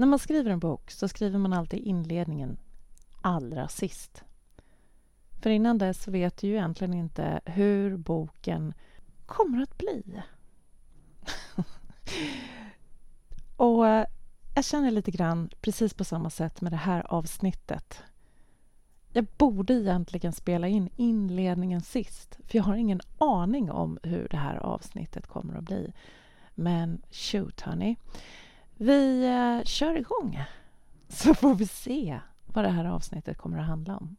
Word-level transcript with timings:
När 0.00 0.06
man 0.06 0.18
skriver 0.18 0.50
en 0.50 0.58
bok 0.58 0.90
så 0.90 1.08
skriver 1.08 1.38
man 1.38 1.52
alltid 1.52 1.78
inledningen 1.78 2.58
allra 3.20 3.68
sist. 3.68 4.24
För 5.40 5.50
innan 5.50 5.78
dess 5.78 6.08
vet 6.08 6.36
du 6.36 6.46
ju 6.46 6.52
egentligen 6.52 6.94
inte 6.94 7.40
hur 7.44 7.96
boken 7.96 8.74
kommer 9.26 9.62
att 9.62 9.78
bli. 9.78 10.22
och 13.56 13.88
eh, 13.88 14.06
jag 14.54 14.64
känner 14.64 14.90
lite 14.90 15.10
grann 15.10 15.50
precis 15.60 15.94
på 15.94 16.04
samma 16.04 16.30
sätt 16.30 16.60
med 16.60 16.72
det 16.72 16.76
här 16.76 17.12
avsnittet. 17.12 18.02
Jag 19.12 19.26
borde 19.36 19.74
egentligen 19.74 20.32
spela 20.32 20.68
in 20.68 20.90
inledningen 20.96 21.80
sist 21.80 22.38
för 22.46 22.58
jag 22.58 22.64
har 22.64 22.76
ingen 22.76 23.00
aning 23.18 23.70
om 23.70 23.98
hur 24.02 24.28
det 24.30 24.36
här 24.36 24.56
avsnittet 24.56 25.26
kommer 25.26 25.54
att 25.54 25.64
bli. 25.64 25.92
Men 26.54 27.02
shoot, 27.10 27.60
honey. 27.60 27.96
Vi 28.82 29.26
eh, 29.26 29.64
kör 29.64 29.96
igång 29.96 30.44
så 31.08 31.34
får 31.34 31.54
vi 31.54 31.66
se 31.66 32.20
vad 32.46 32.64
det 32.64 32.70
här 32.70 32.84
avsnittet 32.84 33.38
kommer 33.38 33.58
att 33.58 33.66
handla 33.66 33.96
om. 33.96 34.16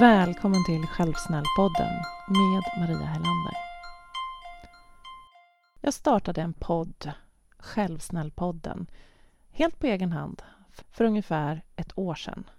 Välkommen 0.00 0.64
till 0.64 0.86
Självsnällpodden 0.86 1.92
med 2.28 2.62
Maria 2.80 3.06
Helander. 3.06 3.54
Jag 5.80 5.94
startade 5.94 6.42
en 6.42 6.52
podd, 6.52 7.12
Självsnällpodden, 7.58 8.86
helt 9.50 9.78
på 9.78 9.86
egen 9.86 10.12
hand 10.12 10.42
för 10.90 11.04
ungefär 11.04 11.62
ett 11.76 11.98
år 11.98 12.14
sedan. 12.14 12.50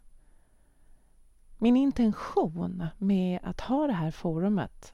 Min 1.58 1.78
intention 1.78 2.88
med 2.98 3.40
att 3.44 3.62
ha 3.62 3.88
det 3.88 3.94
här 3.94 4.12
forumet 4.12 4.94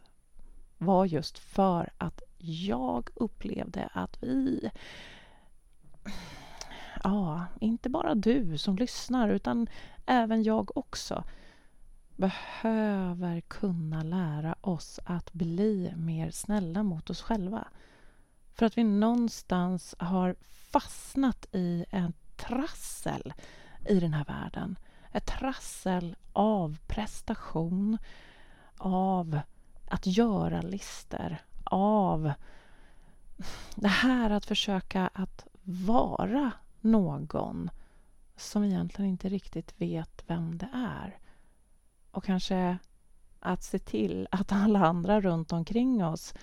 var 0.77 1.05
just 1.05 1.39
för 1.39 1.89
att 1.97 2.21
jag 2.37 3.09
upplevde 3.15 3.89
att 3.93 4.23
vi 4.23 4.69
ja, 7.03 7.45
inte 7.59 7.89
bara 7.89 8.15
du 8.15 8.57
som 8.57 8.75
lyssnar 8.75 9.29
utan 9.29 9.67
även 10.05 10.43
jag 10.43 10.77
också 10.77 11.23
behöver 12.17 13.41
kunna 13.41 14.03
lära 14.03 14.55
oss 14.61 14.99
att 15.03 15.33
bli 15.33 15.93
mer 15.95 16.31
snälla 16.31 16.83
mot 16.83 17.09
oss 17.09 17.21
själva. 17.21 17.67
För 18.53 18.65
att 18.65 18.77
vi 18.77 18.83
någonstans 18.83 19.95
har 19.99 20.35
fastnat 20.71 21.45
i 21.51 21.85
en 21.89 22.13
trassel 22.35 23.33
i 23.89 23.99
den 23.99 24.13
här 24.13 24.25
världen. 24.25 24.77
Ett 25.11 25.25
trassel 25.25 26.15
av 26.33 26.77
prestation, 26.87 27.97
av 28.77 29.39
att 29.89 30.07
göra 30.07 30.61
lister, 30.61 31.41
av 31.63 32.31
det 33.75 33.87
här 33.87 34.29
att 34.29 34.45
försöka 34.45 35.09
att 35.13 35.47
vara 35.63 36.51
någon 36.81 37.69
som 38.35 38.63
egentligen 38.63 39.11
inte 39.11 39.29
riktigt 39.29 39.81
vet 39.81 40.23
vem 40.27 40.57
det 40.57 40.69
är 40.73 41.17
och 42.11 42.23
kanske 42.23 42.77
att 43.39 43.63
se 43.63 43.79
till 43.79 44.27
att 44.31 44.51
alla 44.51 44.79
andra 44.79 45.21
runt 45.21 45.53
omkring 45.53 46.05
oss 46.05 46.33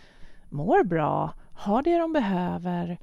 mår 0.49 0.85
bra, 0.85 1.35
har 1.53 1.83
det 1.83 1.99
de 1.99 2.13
behöver 2.13 2.99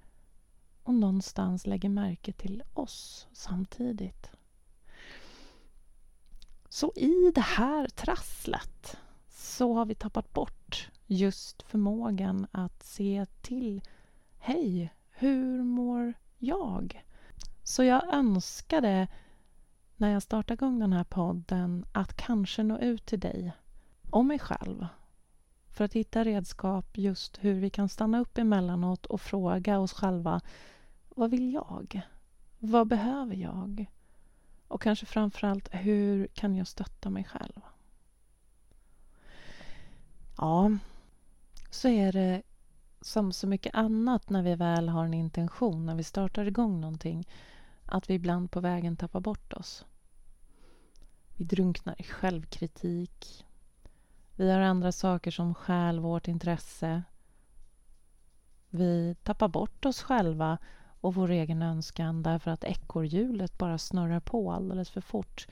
och 0.83 0.93
någonstans 0.93 1.67
lägger 1.67 1.89
märke 1.89 2.33
till 2.33 2.63
oss 2.73 3.27
samtidigt. 3.33 4.31
Så 6.69 6.93
i 6.95 7.31
det 7.35 7.41
här 7.41 7.87
trasslet 7.87 8.97
så 9.29 9.73
har 9.73 9.85
vi 9.85 9.95
tappat 9.95 10.33
bort 10.33 10.89
just 11.07 11.61
förmågan 11.61 12.47
att 12.51 12.83
se 12.83 13.25
till 13.41 13.81
Hej, 14.37 14.93
hur 15.11 15.63
mår 15.63 16.13
jag? 16.37 17.05
Så 17.63 17.83
jag 17.83 18.13
önskade 18.13 19.07
när 20.01 20.09
jag 20.09 20.23
startar 20.23 20.53
igång 20.53 20.79
den 20.79 20.93
här 20.93 21.03
podden 21.03 21.85
att 21.91 22.15
kanske 22.15 22.63
nå 22.63 22.79
ut 22.79 23.05
till 23.05 23.19
dig 23.19 23.51
och 24.09 24.25
mig 24.25 24.39
själv 24.39 24.87
för 25.69 25.85
att 25.85 25.93
hitta 25.93 26.23
redskap 26.23 26.97
just 26.97 27.37
hur 27.41 27.53
vi 27.53 27.69
kan 27.69 27.89
stanna 27.89 28.19
upp 28.19 28.37
emellanåt 28.37 29.05
och 29.05 29.21
fråga 29.21 29.79
oss 29.79 29.93
själva 29.93 30.41
vad 31.15 31.31
vill 31.31 31.53
jag? 31.53 32.01
Vad 32.59 32.87
behöver 32.87 33.35
jag? 33.35 33.85
Och 34.67 34.81
kanske 34.81 35.05
framförallt, 35.05 35.69
hur 35.71 36.27
kan 36.27 36.55
jag 36.55 36.67
stötta 36.67 37.09
mig 37.09 37.23
själv? 37.23 37.61
Ja, 40.37 40.71
så 41.69 41.87
är 41.87 42.11
det 42.11 42.41
som 43.01 43.31
så 43.33 43.47
mycket 43.47 43.75
annat 43.75 44.29
när 44.29 44.43
vi 44.43 44.55
väl 44.55 44.89
har 44.89 45.05
en 45.05 45.13
intention, 45.13 45.85
när 45.85 45.95
vi 45.95 46.03
startar 46.03 46.45
igång 46.45 46.81
någonting, 46.81 47.27
att 47.85 48.09
vi 48.09 48.13
ibland 48.13 48.51
på 48.51 48.59
vägen 48.59 48.97
tappar 48.97 49.19
bort 49.19 49.53
oss. 49.53 49.85
Vi 51.41 51.45
drunknar 51.45 51.95
i 51.97 52.03
självkritik. 52.03 53.45
Vi 54.35 54.51
har 54.51 54.59
andra 54.59 54.91
saker 54.91 55.31
som 55.31 55.55
stjäl 55.55 55.99
vårt 55.99 56.27
intresse. 56.27 57.03
Vi 58.69 59.15
tappar 59.23 59.47
bort 59.47 59.85
oss 59.85 60.01
själva 60.01 60.57
och 60.99 61.15
vår 61.15 61.31
egen 61.31 61.61
önskan 61.61 62.23
därför 62.23 62.51
att 62.51 62.63
ekorrhjulet 62.63 63.57
bara 63.57 63.77
snurrar 63.77 64.19
på 64.19 64.51
alldeles 64.51 64.89
för 64.89 65.01
fort. 65.01 65.47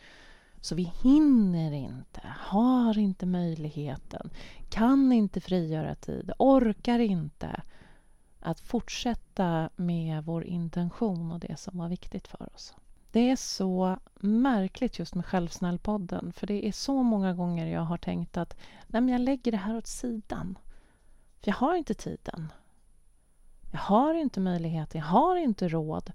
Så 0.61 0.75
vi 0.75 0.83
hinner 0.83 1.71
inte, 1.71 2.21
har 2.37 2.97
inte 2.97 3.25
möjligheten, 3.25 4.29
kan 4.69 5.11
inte 5.11 5.41
frigöra 5.41 5.95
tid, 5.95 6.31
orkar 6.39 6.99
inte 6.99 7.61
att 8.39 8.59
fortsätta 8.59 9.69
med 9.75 10.25
vår 10.25 10.43
intention 10.43 11.31
och 11.31 11.39
det 11.39 11.59
som 11.59 11.77
var 11.77 11.89
viktigt 11.89 12.27
för 12.27 12.53
oss. 12.53 12.75
Det 13.11 13.29
är 13.31 13.35
så 13.35 13.97
märkligt 14.19 14.99
just 14.99 15.15
med 15.15 15.25
Självsnällpodden 15.25 16.33
för 16.33 16.47
det 16.47 16.67
är 16.67 16.71
så 16.71 17.03
många 17.03 17.33
gånger 17.33 17.67
jag 17.67 17.81
har 17.81 17.97
tänkt 17.97 18.37
att 18.37 18.57
nej 18.87 19.01
men 19.01 19.09
jag 19.09 19.21
lägger 19.21 19.51
det 19.51 19.57
här 19.57 19.77
åt 19.77 19.87
sidan. 19.87 20.57
För 21.39 21.51
jag 21.51 21.55
har 21.55 21.75
inte 21.75 21.93
tiden. 21.93 22.51
Jag 23.71 23.79
har 23.79 24.13
inte 24.13 24.39
möjligheten, 24.39 24.99
jag 25.01 25.07
har 25.07 25.35
inte 25.35 25.67
råd. 25.67 26.11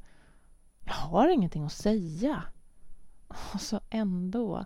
Jag 0.84 0.94
har 0.94 1.28
ingenting 1.28 1.64
att 1.64 1.72
säga. 1.72 2.42
Och 3.28 3.60
så 3.60 3.80
ändå 3.90 4.64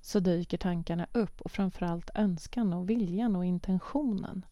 så 0.00 0.20
dyker 0.20 0.58
tankarna 0.58 1.06
upp 1.12 1.40
och 1.40 1.50
framförallt 1.50 2.10
önskan 2.14 2.72
och 2.72 2.90
viljan 2.90 3.36
och 3.36 3.44
intentionen. 3.44 4.46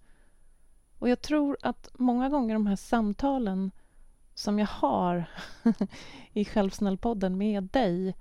Och 0.99 1.09
jag 1.09 1.21
tror 1.21 1.57
att 1.63 1.89
många 1.95 2.29
gånger 2.29 2.55
de 2.55 2.67
här 2.67 2.77
samtalen 2.77 3.71
som 4.35 4.59
jag 4.59 4.67
har 4.67 5.25
i 6.33 6.45
Självsnällpodden 6.45 7.39
med 7.39 7.63
dig 7.65 8.15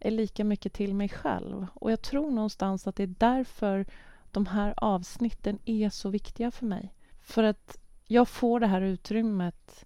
är 0.00 0.10
lika 0.10 0.44
mycket 0.44 0.72
till 0.72 0.94
mig 0.94 1.08
själv. 1.08 1.66
Och 1.74 1.92
jag 1.92 2.02
tror 2.02 2.30
någonstans 2.30 2.86
att 2.86 2.96
det 2.96 3.02
är 3.02 3.14
därför 3.18 3.86
de 4.30 4.46
här 4.46 4.74
avsnitten 4.76 5.58
är 5.64 5.90
så 5.90 6.08
viktiga 6.08 6.50
för 6.50 6.66
mig. 6.66 6.94
För 7.20 7.42
att 7.42 7.78
jag 8.06 8.28
får 8.28 8.60
det 8.60 8.66
här 8.66 8.80
utrymmet 8.80 9.84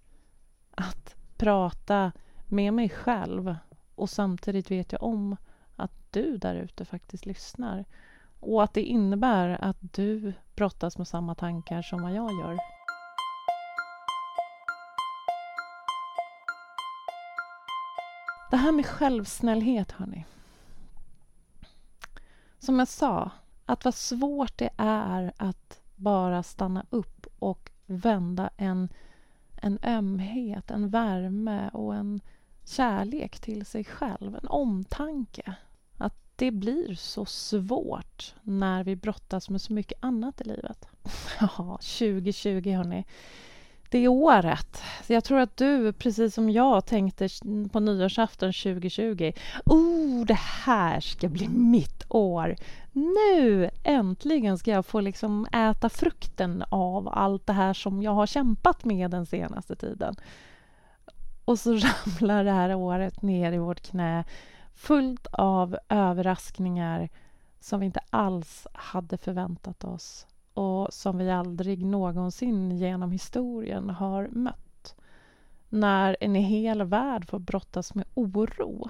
att 0.71 1.15
prata 1.37 2.11
med 2.47 2.73
mig 2.73 2.89
själv 2.89 3.55
och 3.95 4.09
samtidigt 4.09 4.71
vet 4.71 4.91
jag 4.91 5.03
om 5.03 5.37
att 5.75 5.91
du 6.11 6.37
där 6.37 6.55
ute 6.55 6.85
faktiskt 6.85 7.25
lyssnar. 7.25 7.85
Och 8.39 8.63
att 8.63 8.73
det 8.73 8.83
innebär 8.83 9.57
att 9.61 9.77
du 9.79 10.33
brottas 10.55 10.97
med 10.97 11.07
samma 11.07 11.35
tankar 11.35 11.81
som 11.81 12.01
vad 12.01 12.11
jag 12.11 12.31
gör. 12.31 12.57
Det 18.51 18.57
här 18.57 18.71
med 18.71 18.85
självsnällhet, 18.85 19.91
hörni. 19.91 20.25
Som 22.59 22.79
jag 22.79 22.87
sa, 22.87 23.31
att 23.65 23.85
vad 23.85 23.95
svårt 23.95 24.57
det 24.57 24.69
är 24.77 25.33
att 25.37 25.81
bara 25.95 26.43
stanna 26.43 26.85
upp 26.89 27.27
och 27.39 27.71
vända 27.85 28.49
en, 28.57 28.89
en 29.61 29.79
ömhet, 29.83 30.71
en 30.71 30.89
värme 30.89 31.69
och 31.73 31.95
en 31.95 32.21
kärlek 32.65 33.39
till 33.39 33.65
sig 33.65 33.83
själv, 33.83 34.35
en 34.35 34.47
omtanke. 34.47 35.55
Att 35.97 36.15
det 36.35 36.51
blir 36.51 36.95
så 36.95 37.25
svårt 37.25 38.35
när 38.41 38.83
vi 38.83 38.95
brottas 38.95 39.49
med 39.49 39.61
så 39.61 39.73
mycket 39.73 40.03
annat 40.03 40.41
i 40.41 40.43
livet. 40.43 40.87
Ja, 41.39 41.79
2020, 41.81 42.71
hörni 42.71 43.05
det 43.91 44.07
året. 44.07 44.83
Så 45.03 45.13
jag 45.13 45.23
tror 45.23 45.39
att 45.39 45.57
du, 45.57 45.93
precis 45.93 46.35
som 46.35 46.49
jag, 46.49 46.85
tänkte 46.85 47.29
på 47.71 47.79
nyårsafton 47.79 48.53
2020. 48.53 49.31
Oh, 49.65 50.25
det 50.25 50.39
här 50.39 50.99
ska 50.99 51.29
bli 51.29 51.47
mitt 51.47 52.05
år. 52.09 52.55
Nu 52.91 53.69
äntligen 53.83 54.57
ska 54.57 54.71
jag 54.71 54.85
få 54.85 54.99
liksom 54.99 55.47
äta 55.53 55.89
frukten 55.89 56.63
av 56.69 57.09
allt 57.09 57.47
det 57.47 57.53
här 57.53 57.73
som 57.73 58.01
jag 58.01 58.11
har 58.11 58.27
kämpat 58.27 58.85
med 58.85 59.11
den 59.11 59.25
senaste 59.25 59.75
tiden. 59.75 60.15
Och 61.45 61.59
så 61.59 61.73
ramlar 61.77 62.43
det 62.43 62.51
här 62.51 62.75
året 62.75 63.21
ner 63.21 63.51
i 63.51 63.57
vårt 63.57 63.81
knä 63.81 64.23
fullt 64.75 65.27
av 65.31 65.77
överraskningar 65.89 67.09
som 67.59 67.79
vi 67.79 67.85
inte 67.85 68.01
alls 68.09 68.67
hade 68.73 69.17
förväntat 69.17 69.83
oss 69.83 70.27
och 70.53 70.93
som 70.93 71.17
vi 71.17 71.31
aldrig 71.31 71.85
någonsin 71.85 72.71
genom 72.71 73.11
historien 73.11 73.89
har 73.89 74.27
mött. 74.27 74.95
När 75.69 76.17
en 76.19 76.35
hel 76.35 76.83
värld 76.83 77.29
får 77.29 77.39
brottas 77.39 77.95
med 77.95 78.05
oro 78.13 78.89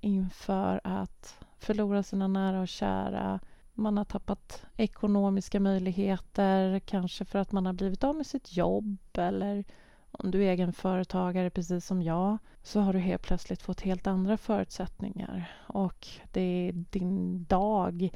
inför 0.00 0.80
att 0.84 1.38
förlora 1.58 2.02
sina 2.02 2.28
nära 2.28 2.60
och 2.60 2.68
kära. 2.68 3.40
Man 3.74 3.96
har 3.96 4.04
tappat 4.04 4.64
ekonomiska 4.76 5.60
möjligheter, 5.60 6.78
kanske 6.78 7.24
för 7.24 7.38
att 7.38 7.52
man 7.52 7.66
har 7.66 7.72
blivit 7.72 8.04
av 8.04 8.16
med 8.16 8.26
sitt 8.26 8.56
jobb 8.56 8.98
eller 9.14 9.64
om 10.10 10.30
du 10.30 10.44
är 10.44 10.50
egenföretagare 10.50 11.50
precis 11.50 11.86
som 11.86 12.02
jag 12.02 12.38
så 12.62 12.80
har 12.80 12.92
du 12.92 12.98
helt 12.98 13.22
plötsligt 13.22 13.62
fått 13.62 13.80
helt 13.80 14.06
andra 14.06 14.36
förutsättningar 14.36 15.52
och 15.66 16.08
det, 16.32 16.72
din 16.74 17.44
dag 17.44 18.10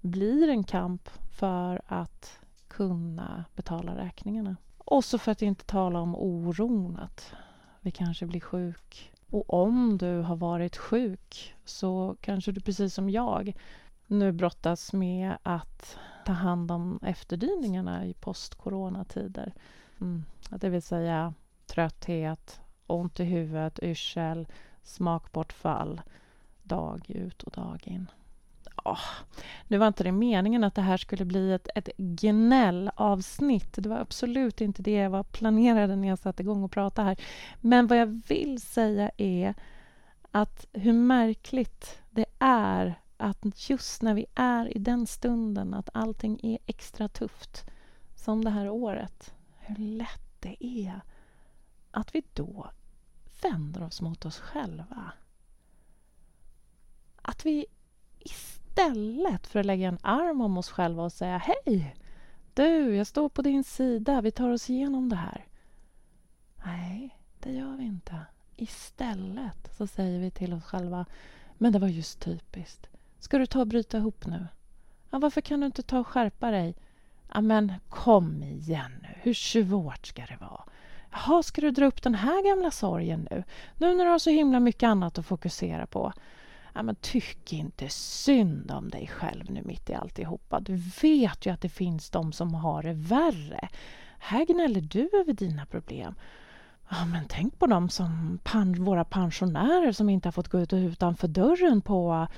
blir 0.00 0.48
en 0.48 0.64
kamp 0.64 1.08
för 1.30 1.82
att 1.86 2.40
kunna 2.72 3.44
betala 3.56 3.96
räkningarna. 3.96 4.56
Och 4.78 5.04
så 5.04 5.18
för 5.18 5.32
att 5.32 5.42
inte 5.42 5.64
tala 5.64 6.00
om 6.00 6.16
oron 6.16 6.96
att 6.96 7.34
vi 7.80 7.90
kanske 7.90 8.26
blir 8.26 8.40
sjuk. 8.40 9.12
Och 9.30 9.54
om 9.54 9.98
du 9.98 10.20
har 10.20 10.36
varit 10.36 10.76
sjuk 10.76 11.54
så 11.64 12.16
kanske 12.20 12.52
du 12.52 12.60
precis 12.60 12.94
som 12.94 13.10
jag 13.10 13.56
nu 14.06 14.32
brottas 14.32 14.92
med 14.92 15.36
att 15.42 15.98
ta 16.26 16.32
hand 16.32 16.70
om 16.70 16.98
efterdyningarna 17.02 18.06
i 18.06 18.14
post-coronatider. 18.14 19.52
Mm. 20.00 20.24
Det 20.50 20.68
vill 20.68 20.82
säga 20.82 21.34
trötthet, 21.66 22.60
ont 22.86 23.20
i 23.20 23.24
huvudet, 23.24 23.78
yrsel, 23.82 24.46
smakbortfall 24.82 26.00
dag 26.62 27.10
ut 27.10 27.42
och 27.42 27.52
dag 27.52 27.82
in 27.84 28.06
oh, 28.84 29.00
nu 29.68 29.78
var 29.78 29.86
inte 29.86 30.04
det 30.04 30.12
meningen 30.12 30.64
att 30.64 30.74
det 30.74 30.82
här 30.82 30.96
skulle 30.96 31.24
bli 31.24 31.52
ett, 31.52 31.68
ett 31.74 31.88
gnällavsnitt. 31.96 33.72
Det 33.72 33.88
var 33.88 33.96
absolut 33.98 34.60
inte 34.60 34.82
det 34.82 34.92
jag 34.92 35.10
var 35.10 35.22
planerade 35.22 35.96
när 35.96 36.08
jag 36.08 36.18
satte 36.18 36.42
igång 36.42 36.64
och 36.64 36.72
pratade 36.72 37.08
här. 37.08 37.16
Men 37.60 37.86
vad 37.86 37.98
jag 37.98 38.22
vill 38.28 38.60
säga 38.60 39.10
är 39.16 39.54
att 40.30 40.66
hur 40.72 40.92
märkligt 40.92 41.98
det 42.10 42.24
är 42.38 42.94
att 43.16 43.70
just 43.70 44.02
när 44.02 44.14
vi 44.14 44.26
är 44.34 44.76
i 44.76 44.78
den 44.78 45.06
stunden 45.06 45.74
att 45.74 45.88
allting 45.94 46.40
är 46.42 46.58
extra 46.66 47.08
tufft, 47.08 47.64
som 48.14 48.44
det 48.44 48.50
här 48.50 48.68
året, 48.68 49.34
hur 49.58 49.76
lätt 49.76 50.40
det 50.40 50.64
är 50.66 51.00
att 51.90 52.14
vi 52.14 52.22
då 52.32 52.70
vänder 53.42 53.82
oss 53.82 54.00
mot 54.00 54.24
oss 54.24 54.38
själva. 54.38 55.12
Att 57.22 57.46
vi 57.46 57.66
istället 58.18 58.61
Istället 58.72 59.46
för 59.46 59.60
att 59.60 59.66
lägga 59.66 59.88
en 59.88 59.98
arm 60.02 60.40
om 60.40 60.58
oss 60.58 60.70
själva 60.70 61.02
och 61.02 61.12
säga 61.12 61.38
Hej! 61.38 61.96
Du, 62.54 62.96
jag 62.96 63.06
står 63.06 63.28
på 63.28 63.42
din 63.42 63.64
sida. 63.64 64.20
Vi 64.20 64.30
tar 64.30 64.50
oss 64.50 64.70
igenom 64.70 65.08
det 65.08 65.16
här. 65.16 65.46
Nej, 66.64 67.18
det 67.40 67.52
gör 67.52 67.76
vi 67.76 67.84
inte. 67.84 68.16
Istället 68.56 69.76
så 69.76 69.86
säger 69.86 70.20
vi 70.20 70.30
till 70.30 70.52
oss 70.52 70.64
själva 70.64 71.06
Men 71.58 71.72
det 71.72 71.78
var 71.78 71.88
just 71.88 72.20
typiskt. 72.20 72.86
Ska 73.18 73.38
du 73.38 73.46
ta 73.46 73.60
och 73.60 73.66
bryta 73.66 73.98
ihop 73.98 74.26
nu? 74.26 74.46
Ja, 75.10 75.18
varför 75.18 75.40
kan 75.40 75.60
du 75.60 75.66
inte 75.66 75.82
ta 75.82 75.98
och 75.98 76.06
skärpa 76.06 76.50
dig? 76.50 76.74
Ja, 77.34 77.40
men 77.40 77.72
kom 77.88 78.42
igen 78.42 78.92
nu. 79.02 79.08
Hur 79.22 79.34
svårt 79.34 80.06
ska 80.06 80.22
det 80.22 80.36
vara? 80.40 80.64
Jaha, 81.10 81.42
ska 81.42 81.60
du 81.60 81.70
dra 81.70 81.86
upp 81.86 82.02
den 82.02 82.14
här 82.14 82.48
gamla 82.48 82.70
sorgen 82.70 83.28
nu? 83.30 83.44
Nu 83.78 83.94
när 83.94 84.04
du 84.04 84.10
har 84.10 84.18
så 84.18 84.30
himla 84.30 84.60
mycket 84.60 84.86
annat 84.86 85.18
att 85.18 85.26
fokusera 85.26 85.86
på 85.86 86.12
ja, 86.74 86.82
men 86.82 86.94
tyck 86.94 87.52
inte 87.52 87.88
synd 87.88 88.70
om 88.70 88.88
dig 88.88 89.06
själv 89.06 89.50
nu 89.50 89.62
mitt 89.64 89.90
i 89.90 89.94
alltihopa. 89.94 90.60
Du 90.60 90.76
vet 91.02 91.46
ju 91.46 91.52
att 91.52 91.60
det 91.60 91.68
finns 91.68 92.10
de 92.10 92.32
som 92.32 92.54
har 92.54 92.82
det 92.82 92.92
värre. 92.92 93.68
Här 94.18 94.44
gnäller 94.44 94.80
du 94.80 95.10
över 95.20 95.32
dina 95.32 95.66
problem. 95.66 96.14
Ja, 96.90 97.04
men 97.04 97.24
tänk 97.28 97.58
på 97.58 97.66
dem 97.66 97.88
som 97.88 98.38
pan 98.44 98.84
våra 98.84 99.04
pensionärer 99.04 99.92
som 99.92 100.08
inte 100.08 100.26
har 100.26 100.32
fått 100.32 100.48
gå 100.48 100.60
ut 100.60 100.72
utanför 100.72 101.28
dörren 101.28 101.80
på 101.80 102.28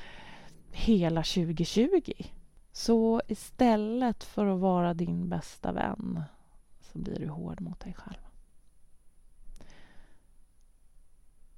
hela 0.72 1.22
2020. 1.22 2.12
Så 2.72 3.22
istället 3.28 4.24
för 4.24 4.46
att 4.46 4.60
vara 4.60 4.94
din 4.94 5.28
bästa 5.28 5.72
vän 5.72 6.22
så 6.80 6.98
blir 6.98 7.18
du 7.18 7.28
hård 7.28 7.60
mot 7.60 7.80
dig 7.80 7.94
själv. 7.94 8.18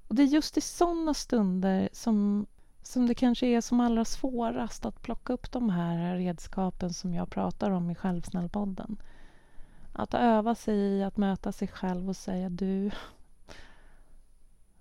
Och 0.07 0.15
Det 0.15 0.23
är 0.23 0.27
just 0.27 0.57
i 0.57 0.61
såna 0.61 1.13
stunder 1.13 1.89
som 1.91 2.47
som 2.87 3.07
det 3.07 3.15
kanske 3.15 3.47
är 3.47 3.61
som 3.61 3.79
allra 3.79 4.05
svårast 4.05 4.85
att 4.85 5.01
plocka 5.01 5.33
upp 5.33 5.51
de 5.51 5.69
här 5.69 6.15
redskapen 6.15 6.93
som 6.93 7.13
jag 7.13 7.29
pratar 7.29 7.71
om 7.71 7.89
i 7.89 7.95
Självsnällpodden. 7.95 8.97
Att 9.93 10.13
öva 10.13 10.55
sig 10.55 10.75
i 10.75 11.03
att 11.03 11.17
möta 11.17 11.51
sig 11.51 11.67
själv 11.67 12.09
och 12.09 12.15
säga 12.15 12.49
du, 12.49 12.91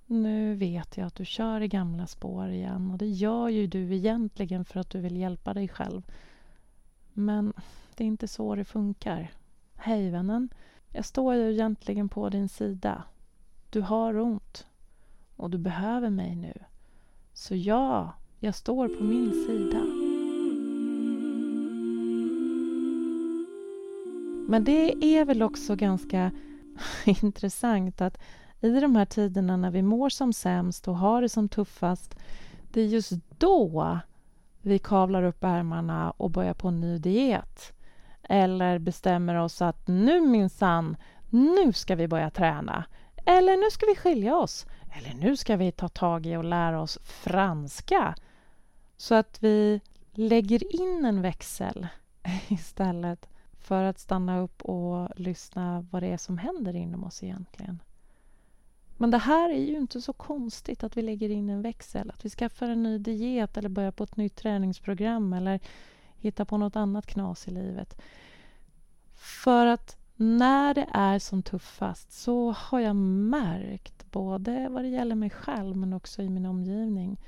nu 0.07 0.55
vet 0.55 0.97
jag 0.97 1.07
att 1.07 1.15
du 1.15 1.25
kör 1.25 1.61
i 1.61 1.69
gamla 1.69 2.07
spår 2.07 2.49
igen 2.49 2.91
och 2.91 2.99
det 2.99 3.09
gör 3.09 3.49
ju 3.49 3.67
du 3.67 3.95
egentligen 3.95 4.65
för 4.65 4.81
att 4.81 4.91
du 4.91 5.01
vill 5.01 5.17
hjälpa 5.17 5.55
dig 5.55 5.69
själv. 5.69 6.03
Men 7.13 7.53
det 7.95 8.05
är 8.05 8.09
inte 8.09 8.29
så 8.29 8.55
det 8.55 8.65
funkar. 8.65 9.33
Hej 9.75 10.11
vännen, 10.11 10.49
jag 10.89 11.05
står 11.05 11.35
ju 11.35 11.53
egentligen 11.53 12.09
på 12.09 12.29
din 12.29 12.49
sida. 12.49 13.03
Du 13.71 13.81
har 13.81 14.19
ont 14.19 14.67
och 15.37 15.51
du 15.51 15.59
behöver 15.59 16.11
mig 16.11 16.37
nu. 16.37 16.55
Så 17.39 17.55
ja, 17.55 18.13
jag 18.41 18.55
står 18.55 18.89
på 18.89 19.05
min 19.05 19.31
sida. 19.47 19.81
Men 24.49 24.65
det 24.65 25.05
är 25.05 25.25
väl 25.25 25.43
också 25.43 25.77
ganska 25.77 26.31
intressant 27.23 28.01
att 28.01 28.19
i 28.61 28.81
de 28.81 28.97
här 28.97 29.05
tiderna 29.05 29.57
när 29.57 29.71
vi 29.71 29.83
mår 29.83 30.09
som 30.09 30.33
sämst 30.33 30.89
och 30.89 30.97
har 30.97 31.23
det 31.23 31.29
som 31.29 31.49
tuffast 31.49 32.17
det 32.73 32.81
är 32.81 32.87
just 32.87 33.13
då 33.39 33.99
vi 34.63 34.79
kavlar 34.79 35.23
upp 35.23 35.45
ärmarna 35.45 36.11
och 36.11 36.31
börjar 36.31 36.55
på 36.55 36.69
en 36.69 36.81
ny 36.81 36.99
diet. 36.99 37.73
Eller 38.23 38.79
bestämmer 38.79 39.35
oss 39.35 39.63
att 39.63 39.89
nu 39.89 40.21
minsann, 40.21 40.97
nu 41.31 41.73
ska 41.73 41.95
vi 41.95 42.09
börja 42.09 42.31
träna. 42.31 42.85
Eller 43.27 43.57
nu 43.57 43.71
ska 43.71 43.87
vi 43.87 43.97
skilja 43.97 44.37
oss. 44.37 44.67
Eller 44.93 45.15
nu 45.15 45.37
ska 45.37 45.57
vi 45.57 45.73
ta 45.73 45.89
tag 45.89 46.27
i 46.27 46.37
och 46.37 46.45
lära 46.45 46.81
oss 46.81 46.99
franska. 47.03 48.15
Så 48.97 49.15
att 49.15 49.43
vi 49.43 49.81
lägger 50.13 50.81
in 50.81 51.05
en 51.05 51.23
växel 51.23 51.87
istället 52.49 53.29
för 53.59 53.85
att 53.85 53.99
stanna 53.99 54.41
upp 54.41 54.63
och 54.63 55.09
lyssna 55.17 55.87
vad 55.91 56.03
det 56.03 56.07
är 56.07 56.17
som 56.17 56.39
händer 56.39 56.77
inom 56.77 57.05
oss 57.05 57.23
egentligen. 57.23 57.83
Men 58.97 59.11
det 59.11 59.19
här 59.19 59.51
är 59.51 59.65
ju 59.65 59.77
inte 59.77 60.01
så 60.01 60.13
konstigt 60.13 60.85
att 60.85 60.97
vi 60.97 61.03
lägger 61.03 61.31
in 61.31 61.51
en 61.51 61.63
växel, 61.63 62.11
att 62.11 62.25
vi 62.25 62.31
skaffar 62.31 62.69
en 62.69 62.83
ny 62.83 62.99
diet 62.99 63.57
eller 63.57 63.69
börjar 63.69 63.91
på 63.91 64.05
ett 64.05 64.17
nytt 64.17 64.37
träningsprogram 64.37 65.33
eller 65.33 65.61
hittar 66.17 66.45
på 66.45 66.57
något 66.57 66.77
annat 66.77 67.07
knas 67.07 67.49
i 67.49 67.51
livet. 67.51 68.01
För 69.15 69.67
att 69.67 69.97
när 70.17 70.75
det 70.75 70.87
är 70.93 71.19
som 71.19 71.43
tuffast 71.43 72.13
så 72.13 72.51
har 72.51 72.81
jag 72.81 72.97
märkt, 72.97 74.11
både 74.11 74.69
vad 74.69 74.85
det 74.85 74.89
gäller 74.89 75.15
mig 75.15 75.31
själv 75.31 75.77
men 75.77 75.93
också 75.93 76.23
i 76.23 76.29
min 76.29 76.47
omgivning, 76.47 77.21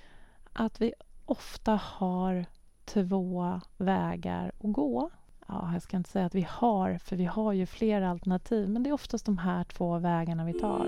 att 0.53 0.81
vi 0.81 0.93
ofta 1.25 1.81
har 1.83 2.45
två 2.85 3.61
vägar 3.77 4.53
att 4.59 4.73
gå. 4.73 5.11
Ja, 5.47 5.71
jag 5.73 5.83
ska 5.83 5.97
inte 5.97 6.11
säga 6.11 6.27
att 6.27 6.35
vi 6.35 6.47
har, 6.51 6.99
för 6.99 7.17
vi 7.17 7.25
har 7.25 7.53
ju 7.53 7.67
flera 7.67 8.11
alternativ, 8.11 8.69
men 8.69 8.83
det 8.83 8.91
är 8.91 8.95
oftast 8.95 9.27
de 9.27 9.39
här 9.39 9.65
två 9.65 9.99
vägarna 9.99 10.45
vi 10.45 10.53
tar. 10.53 10.87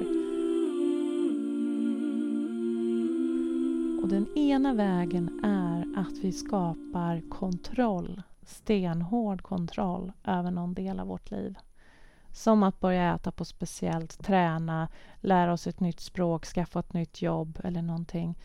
Och 4.03 4.09
den 4.09 4.39
ena 4.39 4.75
vägen 4.75 5.45
är 5.45 6.01
att 6.01 6.19
vi 6.23 6.33
skapar 6.33 7.31
kontroll, 7.31 8.23
stenhård 8.43 9.43
kontroll 9.43 10.13
över 10.25 10.51
någon 10.51 10.75
del 10.75 11.01
av 11.01 11.07
vårt 11.07 11.31
liv. 11.31 11.57
Som 12.33 12.63
att 12.63 12.81
börja 12.81 13.15
äta 13.15 13.33
på 13.33 13.45
speciellt, 13.45 14.19
träna, 14.25 14.89
lära 15.21 15.53
oss 15.53 15.67
ett 15.67 15.81
nytt 15.81 16.01
språk, 16.01 16.47
skaffa 16.47 16.81
ett 16.81 16.93
nytt 16.93 17.23
jobb 17.23 17.61
eller 17.65 17.83
någonting. 17.83 18.39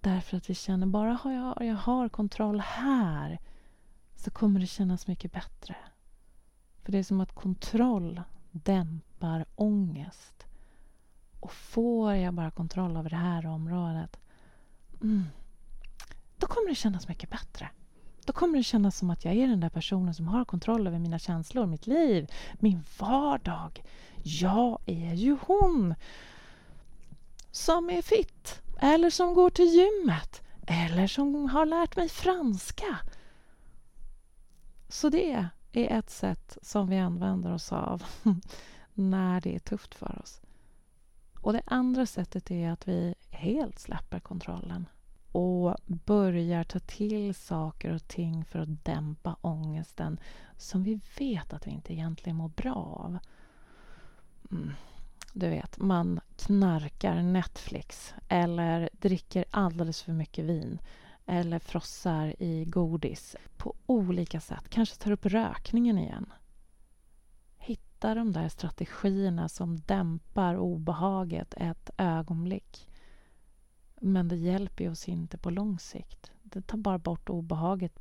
Därför 0.00 0.36
att 0.36 0.50
vi 0.50 0.54
känner 0.54 0.86
bara 0.86 1.12
har 1.12 1.32
jag, 1.32 1.64
jag 1.64 1.76
har 1.76 2.08
kontroll 2.08 2.60
här 2.60 3.38
så 4.16 4.30
kommer 4.30 4.60
det 4.60 4.66
kännas 4.66 5.06
mycket 5.06 5.32
bättre. 5.32 5.76
För 6.82 6.92
det 6.92 6.98
är 6.98 7.02
som 7.02 7.20
att 7.20 7.34
kontroll 7.34 8.22
dämpar 8.50 9.46
ångest. 9.54 10.46
Och 11.40 11.52
får 11.52 12.14
jag 12.14 12.34
bara 12.34 12.50
kontroll 12.50 12.96
över 12.96 13.10
det 13.10 13.16
här 13.16 13.46
området 13.46 14.20
mm, 15.02 15.24
då 16.38 16.46
kommer 16.46 16.68
det 16.68 16.74
kännas 16.74 17.08
mycket 17.08 17.30
bättre. 17.30 17.70
Då 18.28 18.32
kommer 18.32 18.58
det 18.58 18.64
kännas 18.64 18.98
som 18.98 19.10
att 19.10 19.24
jag 19.24 19.34
är 19.34 19.48
den 19.48 19.60
där 19.60 19.68
personen 19.68 20.14
som 20.14 20.28
har 20.28 20.44
kontroll 20.44 20.86
över 20.86 20.98
mina 20.98 21.18
känslor, 21.18 21.66
mitt 21.66 21.86
liv, 21.86 22.32
min 22.54 22.82
vardag. 22.98 23.82
Jag 24.22 24.78
är 24.86 25.14
ju 25.14 25.36
hon 25.46 25.94
som 27.50 27.90
är 27.90 28.02
fit 28.02 28.62
eller 28.80 29.10
som 29.10 29.34
går 29.34 29.50
till 29.50 29.64
gymmet 29.64 30.42
eller 30.66 31.06
som 31.06 31.48
har 31.48 31.66
lärt 31.66 31.96
mig 31.96 32.08
franska. 32.08 32.98
Så 34.88 35.08
det 35.08 35.32
är 35.32 35.48
ett 35.72 36.10
sätt 36.10 36.58
som 36.62 36.88
vi 36.88 36.98
använder 36.98 37.52
oss 37.52 37.72
av 37.72 38.02
när 38.94 39.40
det 39.40 39.54
är 39.54 39.58
tufft 39.58 39.94
för 39.94 40.18
oss. 40.22 40.40
Och 41.40 41.52
det 41.52 41.62
andra 41.66 42.06
sättet 42.06 42.50
är 42.50 42.70
att 42.70 42.88
vi 42.88 43.14
helt 43.30 43.78
släpper 43.78 44.20
kontrollen 44.20 44.86
och 45.32 45.76
börjar 45.86 46.64
ta 46.64 46.78
till 46.78 47.34
saker 47.34 47.94
och 47.94 48.08
ting 48.08 48.44
för 48.44 48.58
att 48.58 48.84
dämpa 48.84 49.36
ångesten 49.40 50.20
som 50.56 50.82
vi 50.82 51.00
vet 51.18 51.52
att 51.52 51.66
vi 51.66 51.70
inte 51.70 51.92
egentligen 51.92 52.36
mår 52.36 52.48
bra 52.48 52.74
av. 52.74 53.18
Mm. 54.50 54.72
Du 55.32 55.48
vet, 55.48 55.78
man 55.78 56.20
knarkar 56.36 57.22
Netflix 57.22 58.14
eller 58.28 58.90
dricker 58.92 59.44
alldeles 59.50 60.02
för 60.02 60.12
mycket 60.12 60.44
vin 60.44 60.78
eller 61.26 61.58
frossar 61.58 62.42
i 62.42 62.64
godis 62.64 63.36
på 63.56 63.74
olika 63.86 64.40
sätt. 64.40 64.68
Kanske 64.68 64.96
tar 64.96 65.10
upp 65.10 65.26
rökningen 65.26 65.98
igen. 65.98 66.32
Hitta 67.56 68.14
de 68.14 68.32
där 68.32 68.48
strategierna 68.48 69.48
som 69.48 69.76
dämpar 69.76 70.56
obehaget 70.56 71.54
ett 71.56 71.90
ögonblick. 71.96 72.87
Men 74.00 74.28
det 74.28 74.36
hjälper 74.36 74.90
oss 74.90 75.08
inte 75.08 75.38
på 75.38 75.50
lång 75.50 75.78
sikt. 75.78 76.30
Det 76.42 76.62
tar 76.62 76.78
bara 76.78 76.98
bort 76.98 77.30
obehaget 77.30 77.92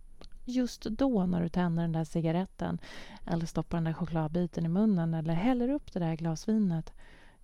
just 0.46 0.84
då 0.84 1.26
när 1.26 1.42
du 1.42 1.50
tänder 1.50 1.84
den 1.84 1.92
där 1.92 2.04
cigaretten 2.04 2.80
eller 3.26 3.46
stoppar 3.46 3.78
den 3.78 3.84
där 3.84 3.94
chokladbiten 3.94 4.66
i 4.66 4.70
munnen 4.70 5.14
eller 5.14 5.34
häller 5.34 5.70
upp 5.70 5.94
det 5.94 6.00
där 6.00 6.16
glasvinet. 6.16 6.94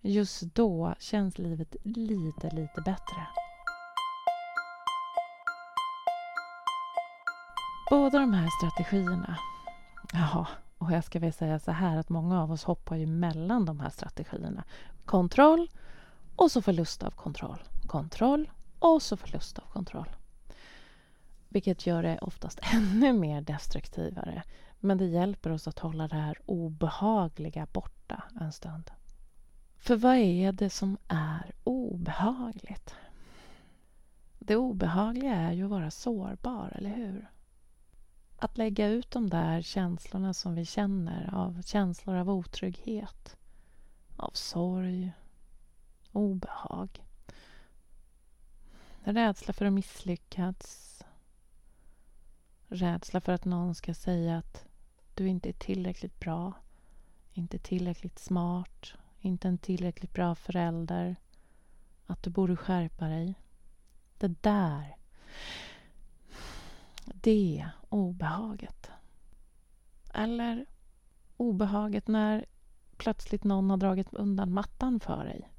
Just 0.01 0.41
då 0.41 0.95
känns 0.99 1.37
livet 1.37 1.75
lite, 1.83 2.49
lite 2.49 2.81
bättre. 2.81 3.27
Båda 7.89 8.19
de 8.19 8.33
här 8.33 8.49
strategierna... 8.59 9.37
Jaha, 10.13 10.47
och 10.77 10.91
jag 10.91 11.03
ska 11.03 11.19
väl 11.19 11.33
säga 11.33 11.59
så 11.59 11.71
här 11.71 11.97
att 11.97 12.09
många 12.09 12.43
av 12.43 12.51
oss 12.51 12.63
hoppar 12.63 12.95
ju 12.95 13.05
mellan 13.05 13.65
de 13.65 13.79
här 13.79 13.89
strategierna. 13.89 14.63
Kontroll 15.05 15.69
och 16.35 16.51
så 16.51 16.61
förlust 16.61 17.03
av 17.03 17.11
kontroll. 17.11 17.59
Kontroll 17.93 18.49
och 18.79 19.01
så 19.01 19.17
förlust 19.17 19.59
av 19.59 19.63
kontroll. 19.65 20.15
Vilket 21.49 21.85
gör 21.85 22.03
det 22.03 22.17
oftast 22.17 22.59
ännu 22.73 23.13
mer 23.13 23.41
destruktivare. 23.41 24.43
Men 24.79 24.97
det 24.97 25.05
hjälper 25.05 25.51
oss 25.51 25.67
att 25.67 25.79
hålla 25.79 26.07
det 26.07 26.15
här 26.15 26.37
obehagliga 26.45 27.67
borta 27.73 28.23
en 28.41 28.51
stund. 28.51 28.91
För 29.77 29.95
vad 29.95 30.15
är 30.15 30.51
det 30.51 30.69
som 30.69 30.97
är 31.07 31.51
obehagligt? 31.63 32.95
Det 34.39 34.55
obehagliga 34.55 35.35
är 35.35 35.51
ju 35.51 35.63
att 35.63 35.69
vara 35.69 35.91
sårbar, 35.91 36.73
eller 36.75 36.95
hur? 36.95 37.29
Att 38.37 38.57
lägga 38.57 38.87
ut 38.87 39.11
de 39.11 39.29
där 39.29 39.61
känslorna 39.61 40.33
som 40.33 40.55
vi 40.55 40.65
känner 40.65 41.35
av 41.35 41.61
känslor 41.61 42.15
av 42.15 42.29
otrygghet, 42.29 43.37
av 44.17 44.31
sorg, 44.33 45.11
obehag. 46.11 47.03
Rädsla 49.05 49.53
för 49.53 49.65
att 49.65 49.73
misslyckas. 49.73 51.03
Rädsla 52.67 53.21
för 53.21 53.31
att 53.31 53.45
någon 53.45 53.75
ska 53.75 53.93
säga 53.93 54.37
att 54.37 54.65
du 55.13 55.27
inte 55.27 55.49
är 55.49 55.53
tillräckligt 55.53 56.19
bra, 56.19 56.53
inte 57.33 57.59
tillräckligt 57.59 58.19
smart, 58.19 58.93
inte 59.19 59.47
en 59.47 59.57
tillräckligt 59.57 60.13
bra 60.13 60.35
förälder, 60.35 61.15
att 62.05 62.23
du 62.23 62.29
borde 62.29 62.55
skärpa 62.55 63.07
dig. 63.07 63.35
Det 64.17 64.43
där, 64.43 64.97
det 67.05 67.69
obehaget. 67.89 68.91
Eller 70.13 70.65
obehaget 71.37 72.07
när 72.07 72.45
plötsligt 72.97 73.43
någon 73.43 73.69
har 73.69 73.77
dragit 73.77 74.13
undan 74.13 74.53
mattan 74.53 74.99
för 74.99 75.25
dig. 75.25 75.49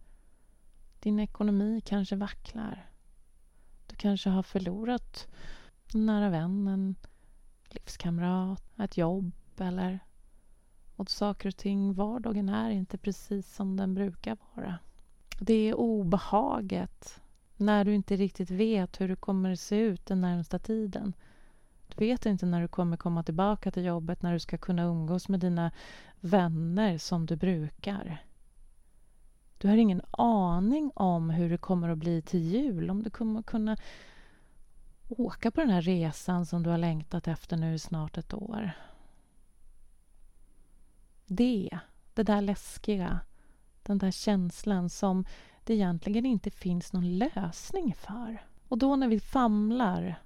Din 1.01 1.21
ekonomi 1.21 1.81
kanske 1.85 2.17
vacklar. 2.17 2.94
Du 3.95 3.99
kanske 3.99 4.31
har 4.31 4.43
förlorat 4.43 5.29
en 5.95 6.07
nära 6.07 6.31
vän, 6.31 6.69
en 6.69 6.95
livskamrat, 7.69 8.63
ett 8.79 8.97
jobb 8.97 9.33
eller 9.59 9.99
och 10.97 11.11
saker 11.11 11.49
och 11.49 11.57
ting, 11.57 11.93
vardagen 11.95 12.49
är 12.49 12.71
inte 12.71 12.99
precis 12.99 13.55
som 13.55 13.77
den 13.77 13.95
brukar 13.95 14.37
vara. 14.55 14.79
Det 15.39 15.55
är 15.55 15.75
obehaget 15.75 17.21
när 17.57 17.85
du 17.85 17.95
inte 17.95 18.17
riktigt 18.17 18.51
vet 18.51 19.01
hur 19.01 19.09
det 19.09 19.17
kommer 19.17 19.55
se 19.55 19.77
ut 19.77 20.07
den 20.07 20.21
närmsta 20.21 20.59
tiden. 20.59 21.13
Du 21.89 22.05
vet 22.05 22.27
inte 22.27 22.47
när 22.47 22.63
du 22.63 22.69
kommer 22.69 22.97
komma 22.97 23.23
tillbaka 23.23 23.71
till 23.71 23.85
jobbet, 23.85 24.23
när 24.23 24.33
du 24.33 24.41
ska 24.41 24.59
kunna 24.59 24.83
umgås 24.83 25.29
med 25.29 25.41
dina 25.41 25.71
vänner 26.21 26.99
som 26.99 27.27
du 27.27 27.37
brukar. 27.37 28.25
Du 29.65 29.69
har 29.69 29.77
ingen 29.77 30.03
aning 30.11 30.91
om 30.95 31.31
hur 31.31 31.51
det 31.51 31.59
kommer 31.59 31.89
att 31.89 31.99
bli 31.99 32.23
till 32.23 32.41
jul, 32.41 32.91
om 32.91 33.03
du 33.03 33.11
kommer 33.11 33.41
att 33.41 33.47
kunna 33.47 33.77
åka 35.09 35.51
på 35.51 35.61
den 35.61 35.71
här 35.71 35.83
resan 35.83 36.47
som 36.47 36.63
du 36.63 36.71
har 36.71 36.79
längtat 36.79 37.29
efter 37.29 37.57
nu 37.57 37.75
i 37.75 37.79
snart 37.79 38.19
ett 38.19 38.35
år. 38.35 38.71
Det, 41.27 41.79
det 42.15 42.23
där 42.23 42.41
läskiga, 42.41 43.21
den 43.83 43.99
där 43.99 44.11
känslan 44.11 44.91
som 44.91 45.25
det 45.65 45.75
egentligen 45.75 46.27
inte 46.27 46.51
finns 46.51 46.93
någon 46.93 47.19
lösning 47.19 47.95
för. 47.95 48.47
Och 48.69 48.79
då 48.79 48.97
när 48.97 49.09
vi 49.09 49.21
famlar 49.21 50.23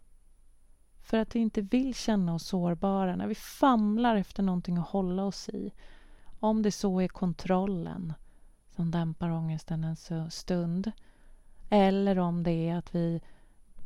för 1.02 1.18
att 1.18 1.34
vi 1.34 1.38
inte 1.38 1.60
vill 1.60 1.94
känna 1.94 2.34
oss 2.34 2.46
sårbara, 2.46 3.16
när 3.16 3.26
vi 3.26 3.34
famlar 3.34 4.16
efter 4.16 4.42
någonting 4.42 4.76
att 4.76 4.88
hålla 4.88 5.24
oss 5.24 5.48
i, 5.48 5.72
om 6.40 6.62
det 6.62 6.72
så 6.72 7.00
är 7.00 7.08
kontrollen 7.08 8.12
som 8.78 8.90
dämpar 8.90 9.30
ångesten 9.30 9.84
en 9.84 10.30
stund 10.30 10.92
eller 11.68 12.18
om 12.18 12.42
det 12.42 12.68
är 12.68 12.76
att 12.76 12.94
vi 12.94 13.20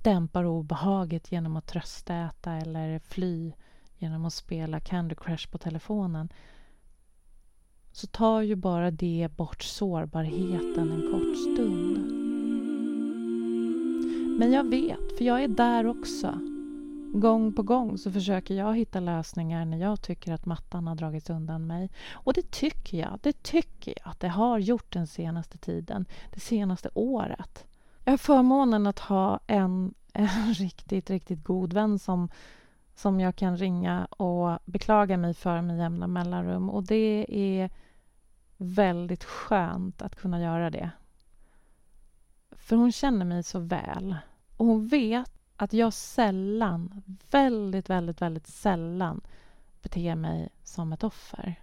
dämpar 0.02 0.44
obehaget 0.44 1.32
genom 1.32 1.56
att 1.56 1.66
tröstäta 1.66 2.52
eller 2.52 2.98
fly 2.98 3.52
genom 3.98 4.24
att 4.24 4.32
spela 4.32 4.80
Candy 4.80 5.14
Crush 5.14 5.50
på 5.50 5.58
telefonen 5.58 6.32
så 7.92 8.06
tar 8.06 8.40
ju 8.40 8.56
bara 8.56 8.90
det 8.90 9.28
bort 9.36 9.62
sårbarheten 9.62 10.92
en 10.92 11.12
kort 11.12 11.54
stund. 11.54 11.98
Men 14.38 14.52
jag 14.52 14.70
vet, 14.70 15.18
för 15.18 15.24
jag 15.24 15.44
är 15.44 15.48
där 15.48 15.86
också. 15.86 16.51
Gång 17.14 17.52
på 17.52 17.62
gång 17.62 17.98
så 17.98 18.12
försöker 18.12 18.54
jag 18.54 18.76
hitta 18.76 19.00
lösningar 19.00 19.64
när 19.64 19.78
jag 19.78 20.02
tycker 20.02 20.32
att 20.32 20.46
mattan 20.46 20.86
har 20.86 20.94
dragits 20.94 21.30
undan 21.30 21.66
mig. 21.66 21.90
Och 22.12 22.32
det 22.32 22.50
tycker 22.50 22.98
jag, 22.98 23.18
det 23.22 23.42
tycker 23.42 23.94
jag 23.96 24.10
att 24.10 24.20
det 24.20 24.28
har 24.28 24.58
gjort 24.58 24.92
den 24.92 25.06
senaste 25.06 25.58
tiden, 25.58 26.06
det 26.30 26.40
senaste 26.40 26.88
året. 26.94 27.66
Jag 28.04 28.12
har 28.12 28.18
förmånen 28.18 28.86
att 28.86 28.98
ha 28.98 29.40
en, 29.46 29.94
en 30.12 30.54
riktigt, 30.54 31.10
riktigt 31.10 31.44
god 31.44 31.72
vän 31.72 31.98
som, 31.98 32.28
som 32.94 33.20
jag 33.20 33.36
kan 33.36 33.56
ringa 33.56 34.04
och 34.04 34.58
beklaga 34.64 35.16
mig 35.16 35.34
för 35.34 35.62
med 35.62 35.78
jämna 35.78 36.06
mellanrum. 36.06 36.70
Och 36.70 36.84
det 36.84 37.26
är 37.28 37.70
väldigt 38.56 39.24
skönt 39.24 40.02
att 40.02 40.16
kunna 40.16 40.40
göra 40.40 40.70
det. 40.70 40.90
För 42.50 42.76
hon 42.76 42.92
känner 42.92 43.24
mig 43.24 43.42
så 43.42 43.58
väl. 43.58 44.16
Och 44.56 44.66
hon 44.66 44.88
vet 44.88 45.41
att 45.62 45.72
jag 45.72 45.92
sällan, 45.92 47.02
väldigt, 47.30 47.90
väldigt, 47.90 48.22
väldigt 48.22 48.46
sällan 48.46 49.20
beter 49.82 50.14
mig 50.14 50.48
som 50.62 50.92
ett 50.92 51.04
offer. 51.04 51.62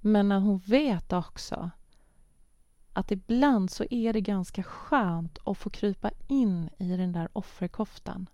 Men 0.00 0.30
hon 0.30 0.58
vet 0.58 1.12
också 1.12 1.70
att 2.92 3.10
ibland 3.10 3.70
så 3.70 3.84
är 3.90 4.12
det 4.12 4.20
ganska 4.20 4.62
skönt 4.62 5.38
att 5.44 5.58
få 5.58 5.70
krypa 5.70 6.10
in 6.26 6.70
i 6.78 6.96
den 6.96 7.12
där 7.12 7.28
offerkoftan. 7.32 8.26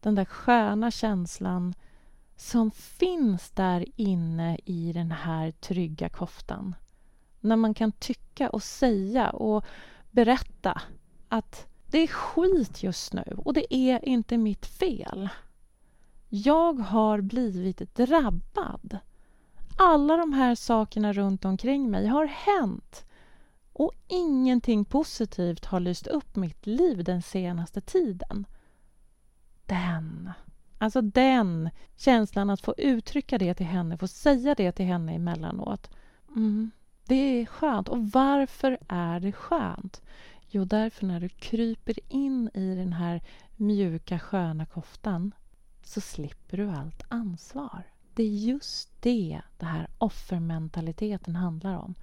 Den 0.00 0.14
där 0.14 0.24
sköna 0.24 0.90
känslan 0.90 1.74
som 2.36 2.70
finns 2.70 3.50
där 3.50 3.84
inne 3.96 4.58
i 4.64 4.92
den 4.92 5.10
här 5.10 5.50
trygga 5.50 6.08
koftan. 6.08 6.74
När 7.40 7.56
man 7.56 7.74
kan 7.74 7.92
tycka 7.92 8.50
och 8.50 8.62
säga 8.62 9.30
och 9.30 9.64
berätta 10.10 10.80
att 11.28 11.71
det 11.92 11.98
är 11.98 12.06
skit 12.06 12.82
just 12.82 13.12
nu 13.12 13.34
och 13.36 13.54
det 13.54 13.74
är 13.74 14.08
inte 14.08 14.38
mitt 14.38 14.66
fel. 14.66 15.28
Jag 16.28 16.72
har 16.72 17.20
blivit 17.20 17.94
drabbad. 17.94 18.98
alla 19.76 20.16
de 20.16 20.32
här 20.32 20.54
sakerna 20.54 21.12
runt 21.12 21.44
omkring 21.44 21.90
mig 21.90 22.06
har 22.06 22.26
hänt 22.26 23.04
och 23.72 23.92
ingenting 24.08 24.84
positivt 24.84 25.64
har 25.64 25.80
lyst 25.80 26.06
upp 26.06 26.36
mitt 26.36 26.66
liv 26.66 27.04
den 27.04 27.22
senaste 27.22 27.80
tiden. 27.80 28.46
Den, 29.66 30.30
alltså 30.78 31.00
den 31.00 31.70
känslan 31.96 32.50
att 32.50 32.60
få 32.60 32.74
uttrycka 32.78 33.38
det 33.38 33.54
till 33.54 33.66
henne, 33.66 33.98
få 33.98 34.08
säga 34.08 34.54
det 34.54 34.72
till 34.72 34.86
henne 34.86 35.14
emellanåt. 35.14 35.90
Mm, 36.36 36.70
det 37.04 37.14
är 37.14 37.46
skönt. 37.46 37.88
Och 37.88 38.10
varför 38.10 38.78
är 38.88 39.20
det 39.20 39.32
skönt? 39.32 40.02
Jo, 40.54 40.64
därför 40.64 41.06
när 41.06 41.20
du 41.20 41.28
kryper 41.28 41.98
in 42.08 42.50
i 42.54 42.74
den 42.74 42.92
här 42.92 43.22
mjuka 43.56 44.18
sköna 44.18 44.66
koftan 44.66 45.34
så 45.82 46.00
slipper 46.00 46.56
du 46.56 46.70
allt 46.70 47.02
ansvar. 47.08 47.82
Det 48.14 48.22
är 48.22 48.28
just 48.28 48.90
det 49.00 49.40
det 49.58 49.66
här 49.66 49.88
offermentaliteten 49.98 51.36
handlar 51.36 51.76
om. 51.76 51.94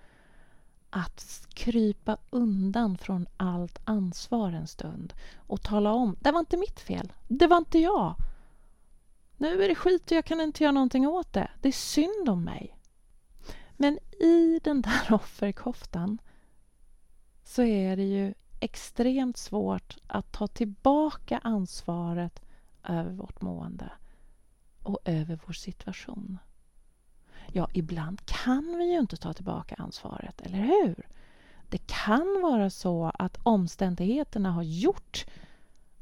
Att 0.89 1.47
krypa 1.49 2.17
undan 2.29 2.97
från 2.97 3.27
allt 3.37 3.79
ansvar 3.83 4.51
en 4.51 4.67
stund 4.67 5.13
och 5.35 5.61
tala 5.61 5.91
om 5.91 6.15
det 6.19 6.31
var 6.31 6.39
inte 6.39 6.57
mitt 6.57 6.79
fel, 6.79 7.13
det 7.27 7.47
var 7.47 7.57
inte 7.57 7.79
jag. 7.79 8.15
Nu 9.37 9.63
är 9.63 9.69
det 9.69 9.75
skit 9.75 10.11
och 10.11 10.17
jag 10.17 10.25
kan 10.25 10.41
inte 10.41 10.63
göra 10.63 10.71
någonting 10.71 11.07
åt 11.07 11.33
det. 11.33 11.51
Det 11.61 11.67
är 11.67 11.73
synd 11.73 12.29
om 12.29 12.43
mig. 12.43 12.77
Men 13.77 13.99
i 14.19 14.59
den 14.63 14.81
där 14.81 15.13
offerkoftan 15.13 16.17
så 17.49 17.63
är 17.63 17.95
det 17.95 18.03
ju 18.03 18.33
extremt 18.59 19.37
svårt 19.37 19.97
att 20.07 20.31
ta 20.31 20.47
tillbaka 20.47 21.39
ansvaret 21.43 22.41
över 22.83 23.11
vårt 23.11 23.41
mående 23.41 23.91
och 24.83 24.99
över 25.05 25.39
vår 25.45 25.53
situation. 25.53 26.37
Ja, 27.53 27.69
ibland 27.73 28.25
kan 28.25 28.77
vi 28.77 28.91
ju 28.91 28.99
inte 28.99 29.17
ta 29.17 29.33
tillbaka 29.33 29.75
ansvaret, 29.75 30.41
eller 30.41 30.57
hur? 30.57 31.07
Det 31.69 31.87
kan 31.87 32.41
vara 32.41 32.69
så 32.69 33.11
att 33.13 33.37
omständigheterna 33.43 34.51
har 34.51 34.63
gjort 34.63 35.25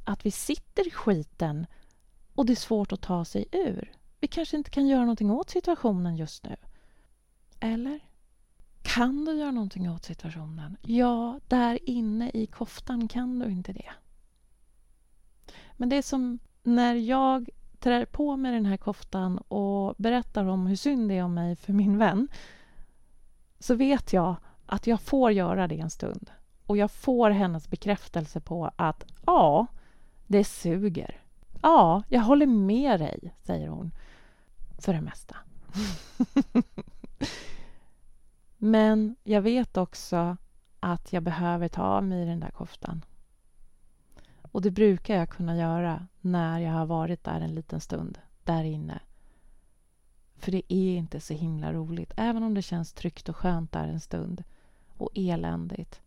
att 0.04 0.26
vi 0.26 0.32
sitter 0.32 0.88
i 0.88 0.92
skiten 0.92 1.66
och 2.36 2.46
det 2.46 2.54
är 2.54 2.56
svårt 2.56 2.92
att 2.92 3.02
ta 3.02 3.26
sig 3.26 3.46
ur. 3.52 3.92
Vi 4.20 4.28
kanske 4.28 4.58
inte 4.58 4.70
kan 4.70 4.88
göra 4.88 5.02
någonting 5.02 5.32
åt 5.32 5.50
situationen 5.50 6.16
just 6.16 6.44
nu. 6.44 6.56
Eller? 7.60 8.00
Kan 8.98 9.26
du 9.26 9.34
göra 9.34 9.52
någonting 9.52 9.92
åt 9.92 10.06
situationen? 10.06 10.78
Ja, 10.82 11.40
där 11.48 11.90
inne 11.90 12.32
i 12.34 12.46
koftan 12.46 13.08
kan 13.08 13.40
du 13.40 13.52
inte 13.52 13.74
det. 13.74 13.90
Men 15.74 15.90
det 15.90 15.96
är 15.96 16.02
som 16.02 16.40
när 16.64 16.96
jag 16.96 17.50
trär 17.80 18.06
på 18.06 18.38
mig 18.38 18.52
den 18.52 18.66
här 18.66 18.78
koftan 18.78 19.38
och 19.38 19.96
berättar 19.98 20.46
om 20.46 20.68
hur 20.68 20.76
synd 20.76 21.10
det 21.10 21.18
är 21.18 21.24
om 21.24 21.34
mig 21.34 21.56
för 21.56 21.74
min 21.74 21.98
vän 21.98 22.28
så 23.60 23.76
vet 23.76 24.14
jag 24.14 24.36
att 24.66 24.88
jag 24.88 25.02
får 25.02 25.32
göra 25.32 25.68
det 25.68 25.80
en 25.80 25.90
stund. 25.90 26.32
Och 26.66 26.78
jag 26.78 26.92
får 26.92 27.30
hennes 27.30 27.70
bekräftelse 27.70 28.40
på 28.40 28.72
att 28.76 29.06
ja, 29.26 29.68
det 30.28 30.44
suger. 30.44 31.22
Ja, 31.62 32.04
jag 32.10 32.22
håller 32.22 32.46
med 32.46 33.00
dig, 33.00 33.36
säger 33.44 33.68
hon. 33.68 33.92
För 34.80 34.94
det 34.94 35.02
mesta. 35.02 35.36
Men 38.58 39.16
jag 39.24 39.42
vet 39.42 39.78
också 39.78 40.38
att 40.80 41.14
jag 41.14 41.24
behöver 41.24 41.68
ta 41.68 41.82
av 41.82 42.04
mig 42.04 42.26
den 42.26 42.40
där 42.40 42.50
koftan. 42.50 43.06
Och 44.42 44.62
det 44.62 44.72
brukar 44.72 45.16
jag 45.16 45.30
kunna 45.30 45.58
göra 45.58 46.08
när 46.22 46.60
jag 46.60 46.72
har 46.72 46.86
varit 46.86 47.24
där 47.24 47.42
en 47.42 47.56
liten 47.56 47.82
stund, 47.82 48.20
där 48.44 48.64
inne. 48.64 49.00
För 50.36 50.52
det 50.52 50.74
är 50.74 50.98
inte 50.98 51.20
så 51.20 51.34
himla 51.34 51.74
roligt, 51.74 52.14
även 52.18 52.44
om 52.44 52.54
det 52.54 52.62
känns 52.62 52.94
tryggt 52.94 53.30
och 53.30 53.36
skönt 53.36 53.72
där 53.72 53.88
en 53.88 54.00
stund 54.00 54.44
och 54.98 55.10
eländigt. 55.16 56.02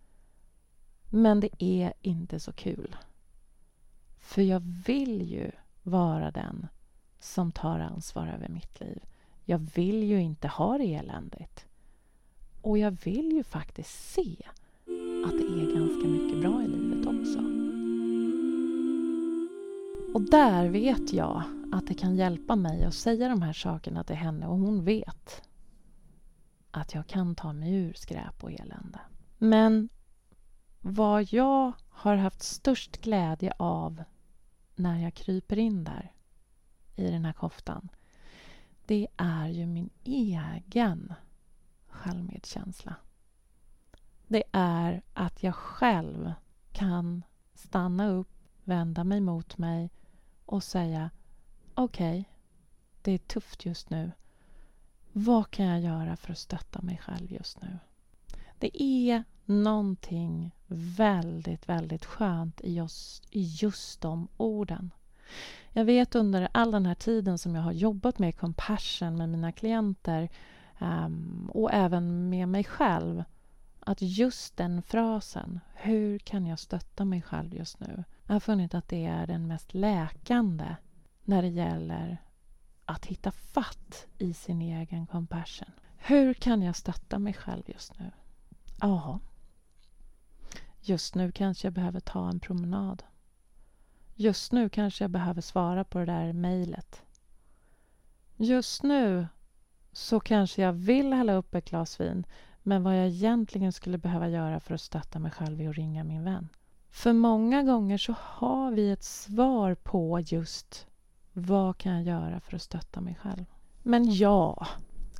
Men 1.10 1.40
det 1.40 1.62
är 1.62 1.92
inte 2.00 2.40
så 2.40 2.52
kul. 2.52 2.96
För 4.18 4.42
jag 4.42 4.60
vill 4.60 5.22
ju 5.22 5.50
vara 5.82 6.30
den 6.30 6.66
som 7.18 7.52
tar 7.52 7.80
ansvar 7.80 8.26
över 8.26 8.48
mitt 8.48 8.80
liv. 8.80 9.02
Jag 9.44 9.58
vill 9.58 10.02
ju 10.02 10.20
inte 10.20 10.48
ha 10.48 10.78
det 10.78 10.94
eländigt. 10.94 11.66
Och 12.62 12.78
jag 12.78 12.90
vill 13.04 13.32
ju 13.32 13.44
faktiskt 13.44 14.12
se 14.12 14.36
att 15.26 15.32
det 15.38 15.44
är 15.44 15.74
ganska 15.74 16.08
mycket 16.08 16.40
bra 16.40 16.62
i 16.62 16.68
livet 16.68 17.06
också. 17.06 17.38
Och 20.14 20.30
där 20.30 20.68
vet 20.68 21.12
jag 21.12 21.42
att 21.72 21.86
det 21.86 21.94
kan 21.94 22.16
hjälpa 22.16 22.56
mig 22.56 22.84
att 22.84 22.94
säga 22.94 23.28
de 23.28 23.42
här 23.42 23.52
sakerna 23.52 24.04
till 24.04 24.16
henne 24.16 24.46
och 24.46 24.58
hon 24.58 24.84
vet 24.84 25.42
att 26.70 26.94
jag 26.94 27.06
kan 27.06 27.34
ta 27.34 27.52
mig 27.52 27.74
ur 27.74 27.92
skräp 27.92 28.44
och 28.44 28.52
elände. 28.52 29.00
Men 29.38 29.88
vad 30.80 31.32
jag 31.32 31.72
har 31.88 32.16
haft 32.16 32.42
störst 32.42 33.00
glädje 33.00 33.52
av 33.56 34.02
när 34.76 35.02
jag 35.02 35.14
kryper 35.14 35.58
in 35.58 35.84
där 35.84 36.12
i 36.96 37.10
den 37.10 37.24
här 37.24 37.32
koftan 37.32 37.88
det 38.90 39.06
är 39.16 39.48
ju 39.48 39.66
min 39.66 39.90
egen 40.04 41.14
självmedkänsla. 42.00 42.94
Det 44.26 44.42
är 44.52 45.02
att 45.14 45.42
jag 45.42 45.54
själv 45.54 46.32
kan 46.72 47.22
stanna 47.54 48.08
upp, 48.08 48.28
vända 48.64 49.04
mig 49.04 49.20
mot 49.20 49.58
mig 49.58 49.90
och 50.46 50.62
säga 50.62 51.10
okej, 51.74 52.20
okay, 52.20 52.24
det 53.02 53.12
är 53.12 53.18
tufft 53.18 53.64
just 53.64 53.90
nu. 53.90 54.12
Vad 55.12 55.50
kan 55.50 55.66
jag 55.66 55.80
göra 55.80 56.16
för 56.16 56.32
att 56.32 56.38
stötta 56.38 56.82
mig 56.82 56.98
själv 56.98 57.32
just 57.32 57.62
nu? 57.62 57.78
Det 58.58 58.82
är 58.82 59.24
någonting 59.44 60.54
väldigt, 60.96 61.68
väldigt 61.68 62.04
skönt 62.04 62.60
i 62.60 62.74
just, 62.74 63.24
i 63.30 63.42
just 63.42 64.00
de 64.00 64.28
orden. 64.36 64.90
Jag 65.72 65.84
vet 65.84 66.14
under 66.14 66.48
all 66.52 66.70
den 66.70 66.86
här 66.86 66.94
tiden 66.94 67.38
som 67.38 67.54
jag 67.54 67.62
har 67.62 67.72
jobbat 67.72 68.18
med 68.18 68.38
compassion 68.38 69.16
med 69.16 69.28
mina 69.28 69.52
klienter 69.52 70.28
um, 70.80 71.50
och 71.54 71.72
även 71.72 72.28
med 72.28 72.48
mig 72.48 72.64
själv 72.64 73.24
att 73.80 74.02
just 74.02 74.56
den 74.56 74.82
frasen, 74.82 75.60
hur 75.74 76.18
kan 76.18 76.46
jag 76.46 76.58
stötta 76.58 77.04
mig 77.04 77.22
själv 77.22 77.54
just 77.54 77.80
nu? 77.80 78.04
Jag 78.26 78.34
har 78.34 78.40
funnit 78.40 78.74
att 78.74 78.88
det 78.88 79.06
är 79.06 79.26
den 79.26 79.46
mest 79.46 79.74
läkande 79.74 80.76
när 81.24 81.42
det 81.42 81.48
gäller 81.48 82.22
att 82.84 83.06
hitta 83.06 83.30
fatt 83.30 84.06
i 84.18 84.34
sin 84.34 84.62
egen 84.62 85.06
compassion. 85.06 85.70
Hur 85.96 86.34
kan 86.34 86.62
jag 86.62 86.76
stötta 86.76 87.18
mig 87.18 87.34
själv 87.34 87.62
just 87.66 87.98
nu? 87.98 88.10
Ja, 88.80 89.20
just 90.80 91.14
nu 91.14 91.32
kanske 91.32 91.66
jag 91.66 91.72
behöver 91.72 92.00
ta 92.00 92.28
en 92.28 92.40
promenad. 92.40 93.02
Just 94.14 94.52
nu 94.52 94.68
kanske 94.68 95.04
jag 95.04 95.10
behöver 95.10 95.40
svara 95.40 95.84
på 95.84 95.98
det 95.98 96.04
där 96.04 96.32
mejlet. 96.32 97.02
Just 98.36 98.82
nu 98.82 99.26
så 99.92 100.20
kanske 100.20 100.62
jag 100.62 100.72
vill 100.72 101.12
hälla 101.12 101.32
upp 101.32 101.54
ett 101.54 101.70
glas 101.70 102.00
vin 102.00 102.26
men 102.62 102.82
vad 102.82 102.98
jag 102.98 103.06
egentligen 103.06 103.72
skulle 103.72 103.98
behöva 103.98 104.28
göra 104.28 104.60
för 104.60 104.74
att 104.74 104.80
stötta 104.80 105.18
mig 105.18 105.30
själv 105.30 105.60
är 105.60 105.68
att 105.68 105.76
ringa 105.76 106.04
min 106.04 106.24
vän. 106.24 106.48
För 106.90 107.12
många 107.12 107.62
gånger 107.62 107.98
så 107.98 108.14
har 108.18 108.70
vi 108.70 108.90
ett 108.90 109.04
svar 109.04 109.74
på 109.74 110.20
just 110.20 110.86
vad 111.32 111.78
kan 111.78 111.92
jag 111.92 112.02
göra 112.02 112.40
för 112.40 112.56
att 112.56 112.62
stötta 112.62 113.00
mig 113.00 113.18
själv. 113.22 113.44
Men 113.82 114.14
ja, 114.14 114.66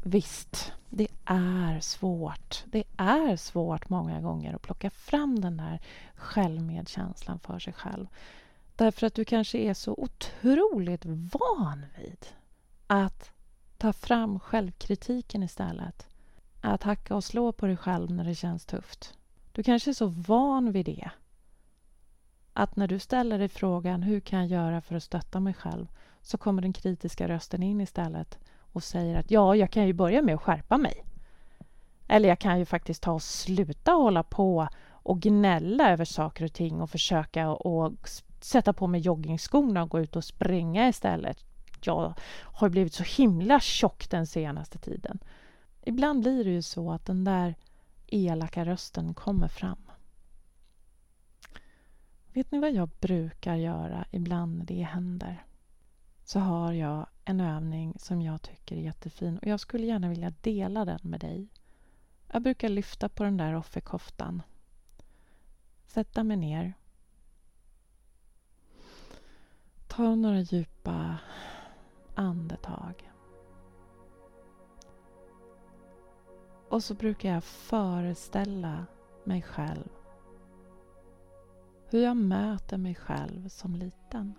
visst, 0.02 0.72
det 0.88 1.08
är 1.24 1.80
svårt. 1.80 2.64
Det 2.66 2.84
är 2.96 3.36
svårt 3.36 3.88
många 3.88 4.20
gånger 4.20 4.54
att 4.54 4.62
plocka 4.62 4.90
fram 4.90 5.40
den 5.40 5.56
där 5.56 5.80
självmedkänslan 6.14 7.38
för 7.38 7.58
sig 7.58 7.72
själv. 7.72 8.06
Därför 8.76 9.06
att 9.06 9.14
du 9.14 9.24
kanske 9.24 9.58
är 9.58 9.74
så 9.74 9.94
otroligt 9.98 11.04
van 11.04 11.84
vid 11.98 12.26
att 12.86 13.32
ta 13.80 13.92
fram 13.92 14.40
självkritiken 14.40 15.42
istället. 15.42 16.06
Att 16.60 16.82
hacka 16.82 17.16
och 17.16 17.24
slå 17.24 17.52
på 17.52 17.66
dig 17.66 17.76
själv 17.76 18.10
när 18.10 18.24
det 18.24 18.34
känns 18.34 18.66
tufft. 18.66 19.14
Du 19.52 19.62
kanske 19.62 19.90
är 19.90 19.94
så 19.94 20.06
van 20.06 20.72
vid 20.72 20.86
det 20.86 21.10
att 22.52 22.76
när 22.76 22.88
du 22.88 22.98
ställer 22.98 23.38
dig 23.38 23.48
frågan 23.48 24.02
hur 24.02 24.20
kan 24.20 24.38
jag 24.38 24.48
göra 24.48 24.80
för 24.80 24.94
att 24.94 25.02
stötta 25.02 25.40
mig 25.40 25.54
själv 25.54 25.86
så 26.20 26.38
kommer 26.38 26.62
den 26.62 26.72
kritiska 26.72 27.28
rösten 27.28 27.62
in 27.62 27.80
istället 27.80 28.38
och 28.72 28.82
säger 28.82 29.18
att 29.18 29.30
ja, 29.30 29.54
jag 29.56 29.70
kan 29.70 29.86
ju 29.86 29.92
börja 29.92 30.22
med 30.22 30.34
att 30.34 30.42
skärpa 30.42 30.78
mig. 30.78 31.04
Eller 32.08 32.28
jag 32.28 32.38
kan 32.38 32.58
ju 32.58 32.64
faktiskt 32.64 33.02
ta 33.02 33.12
och 33.12 33.22
sluta 33.22 33.92
hålla 33.92 34.22
på 34.22 34.68
och 34.88 35.20
gnälla 35.20 35.90
över 35.90 36.04
saker 36.04 36.44
och 36.44 36.52
ting 36.52 36.80
och 36.80 36.90
försöka 36.90 37.50
och 37.50 37.92
sätta 38.40 38.72
på 38.72 38.86
mig 38.86 39.00
joggingskorna 39.00 39.82
och 39.82 39.90
gå 39.90 40.00
ut 40.00 40.16
och 40.16 40.24
springa 40.24 40.88
istället. 40.88 41.49
Jag 41.86 42.14
har 42.42 42.68
blivit 42.68 42.94
så 42.94 43.02
himla 43.02 43.60
tjock 43.60 44.10
den 44.10 44.26
senaste 44.26 44.78
tiden. 44.78 45.18
Ibland 45.82 46.20
blir 46.20 46.44
det 46.44 46.50
ju 46.50 46.62
så 46.62 46.92
att 46.92 47.06
den 47.06 47.24
där 47.24 47.54
elaka 48.06 48.64
rösten 48.64 49.14
kommer 49.14 49.48
fram. 49.48 49.90
Vet 52.32 52.50
ni 52.50 52.58
vad 52.58 52.72
jag 52.72 52.88
brukar 53.00 53.56
göra 53.56 54.04
ibland 54.10 54.58
när 54.58 54.64
det 54.64 54.82
händer? 54.82 55.44
Så 56.24 56.40
har 56.40 56.72
jag 56.72 57.06
en 57.24 57.40
övning 57.40 57.94
som 57.98 58.22
jag 58.22 58.42
tycker 58.42 58.76
är 58.76 58.80
jättefin 58.80 59.38
och 59.38 59.46
jag 59.46 59.60
skulle 59.60 59.86
gärna 59.86 60.08
vilja 60.08 60.32
dela 60.40 60.84
den 60.84 61.00
med 61.02 61.20
dig. 61.20 61.48
Jag 62.32 62.42
brukar 62.42 62.68
lyfta 62.68 63.08
på 63.08 63.24
den 63.24 63.36
där 63.36 63.54
offerkoftan. 63.54 64.42
Sätta 65.86 66.24
mig 66.24 66.36
ner. 66.36 66.74
Ta 69.86 70.14
några 70.14 70.40
djupa 70.40 70.99
andetag. 72.20 73.12
Och 76.68 76.82
så 76.82 76.94
brukar 76.94 77.28
jag 77.28 77.44
föreställa 77.44 78.86
mig 79.24 79.42
själv 79.42 79.88
hur 81.90 82.02
jag 82.02 82.16
möter 82.16 82.78
mig 82.78 82.94
själv 82.94 83.48
som 83.48 83.76
liten. 83.76 84.34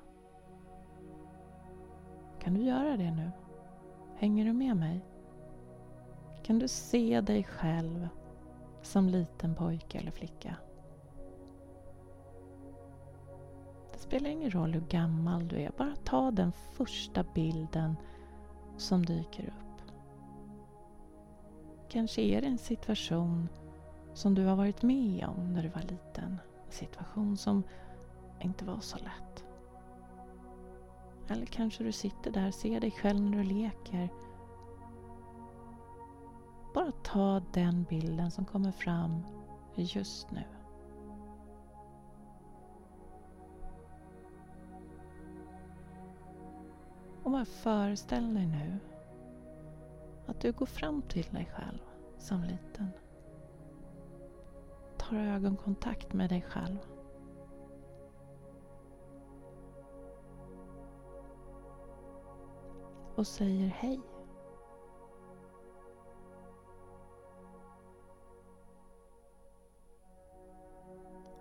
Kan 2.40 2.54
du 2.54 2.62
göra 2.62 2.98
det 2.98 3.12
nu? 3.12 3.32
Hänger 4.16 4.46
du 4.46 4.54
med 4.54 4.78
mig? 4.78 5.06
Kan 6.44 6.60
du 6.60 6.68
se 6.68 7.22
dig 7.22 7.44
själv 7.44 8.08
som 8.82 9.10
liten 9.10 9.56
pojke 9.56 9.98
eller 9.98 10.12
flicka? 10.12 10.56
Spelar 14.12 14.30
ingen 14.30 14.52
roll 14.52 14.74
hur 14.74 14.82
gammal 14.82 15.48
du 15.48 15.56
är, 15.56 15.72
bara 15.78 15.96
ta 15.96 16.32
den 16.32 16.52
första 16.52 17.24
bilden 17.24 17.96
som 18.78 19.06
dyker 19.06 19.44
upp. 19.44 19.92
Kanske 21.90 22.22
är 22.22 22.42
det 22.42 22.48
en 22.48 22.58
situation 22.58 23.50
som 24.14 24.36
du 24.36 24.46
har 24.46 24.56
varit 24.56 24.82
med 24.82 25.26
om 25.38 25.54
när 25.54 25.64
du 25.64 25.70
var 25.70 25.82
liten. 25.82 26.38
En 26.66 26.72
situation 26.72 27.38
som 27.38 27.64
inte 28.42 28.66
var 28.66 28.80
så 28.80 28.98
lätt. 28.98 29.46
Eller 31.28 31.46
kanske 31.46 31.84
du 31.84 31.92
sitter 31.92 32.32
där, 32.32 32.52
ser 32.52 32.80
dig 32.80 32.92
själv 32.92 33.22
när 33.22 33.38
du 33.38 33.44
leker. 33.44 34.10
Bara 36.74 36.92
ta 36.92 37.42
den 37.54 37.84
bilden 37.84 38.32
som 38.32 38.46
kommer 38.46 38.72
fram 38.72 39.24
just 39.76 40.32
nu. 40.32 40.44
Och 47.24 47.32
bara 47.32 47.46
föreställ 47.46 48.34
dig 48.34 48.48
nu 48.48 48.80
att 50.26 50.42
du 50.42 50.52
går 50.52 50.66
fram 50.66 51.02
till 51.02 51.28
dig 51.32 51.52
själv 51.56 51.80
som 52.18 52.44
liten. 52.44 52.90
Tar 54.98 55.16
ögonkontakt 55.18 56.14
med 56.14 56.30
dig 56.30 56.42
själv. 56.42 56.78
och 63.22 63.28
säger 63.28 63.68
hej. 63.68 64.00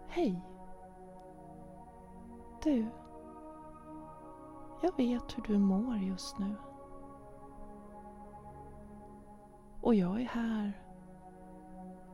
Hej. 0.08 0.42
Du. 2.62 2.86
Jag 4.82 4.96
vet 4.96 5.38
hur 5.38 5.42
du 5.42 5.58
mår 5.58 5.96
just 5.96 6.38
nu. 6.38 6.54
Och 9.80 9.94
jag 9.94 10.20
är 10.20 10.24
här 10.24 10.72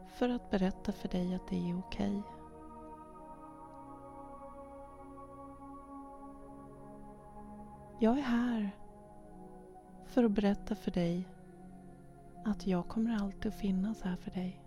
för 0.07 0.29
att 0.29 0.50
berätta 0.50 0.92
för 0.92 1.09
dig 1.09 1.35
att 1.35 1.48
det 1.48 1.70
är 1.70 1.79
okej. 1.79 2.22
Jag 7.98 8.18
är 8.18 8.22
här 8.22 8.70
för 10.05 10.24
att 10.24 10.31
berätta 10.31 10.74
för 10.74 10.90
dig 10.90 11.29
att 12.44 12.66
jag 12.66 12.88
kommer 12.88 13.16
alltid 13.22 13.46
att 13.46 13.59
finnas 13.59 14.02
här 14.02 14.16
för 14.16 14.31
dig. 14.31 14.65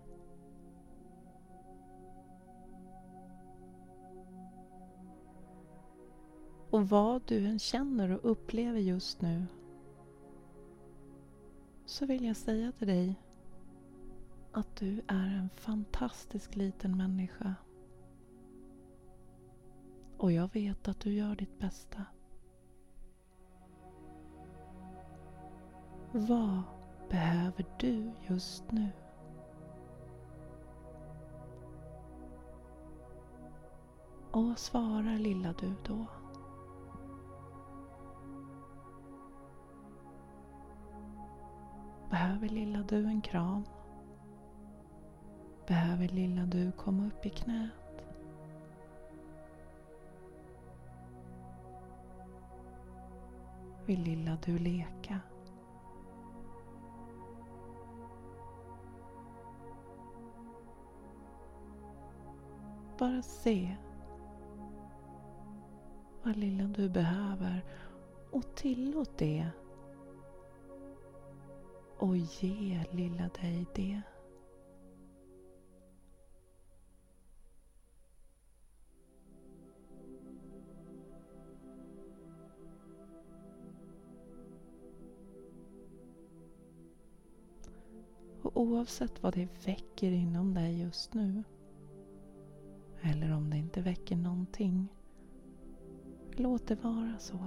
Och 6.80 6.88
vad 6.88 7.22
du 7.26 7.46
än 7.46 7.58
känner 7.58 8.10
och 8.10 8.30
upplever 8.30 8.78
just 8.78 9.20
nu 9.20 9.46
så 11.84 12.06
vill 12.06 12.24
jag 12.24 12.36
säga 12.36 12.72
till 12.72 12.86
dig 12.86 13.14
att 14.52 14.76
du 14.76 15.02
är 15.06 15.26
en 15.26 15.48
fantastisk 15.54 16.56
liten 16.56 16.96
människa. 16.96 17.54
Och 20.18 20.32
jag 20.32 20.52
vet 20.52 20.88
att 20.88 21.00
du 21.00 21.12
gör 21.12 21.36
ditt 21.36 21.58
bästa. 21.58 22.04
Vad 26.12 26.62
behöver 27.10 27.66
du 27.78 28.12
just 28.28 28.72
nu? 28.72 28.88
Och 34.30 34.44
vad 34.44 34.58
svarar 34.58 35.18
lilla 35.18 35.52
du 35.52 35.74
då? 35.86 36.06
Behöver 42.10 42.48
lilla 42.48 42.82
du 42.82 43.06
en 43.06 43.20
kram? 43.20 43.64
Behöver 45.66 46.08
lilla 46.08 46.46
du 46.46 46.72
komma 46.72 47.06
upp 47.06 47.26
i 47.26 47.30
knät? 47.30 47.70
Vill 53.86 54.02
lilla 54.02 54.38
du 54.44 54.58
leka? 54.58 55.20
Bara 62.98 63.22
se 63.22 63.76
vad 66.22 66.36
lilla 66.36 66.64
du 66.64 66.88
behöver 66.88 67.64
och 68.30 68.54
tillåt 68.54 69.18
det. 69.18 69.50
Och 72.00 72.16
ge 72.16 72.84
lilla 72.90 73.28
dig 73.28 73.66
det. 73.74 74.02
Och 88.42 88.60
oavsett 88.60 89.22
vad 89.22 89.34
det 89.34 89.66
väcker 89.66 90.12
inom 90.12 90.54
dig 90.54 90.80
just 90.80 91.14
nu 91.14 91.42
eller 93.02 93.32
om 93.32 93.50
det 93.50 93.56
inte 93.56 93.80
väcker 93.80 94.16
någonting, 94.16 94.88
låt 96.32 96.66
det 96.66 96.74
vara 96.74 97.18
så. 97.18 97.38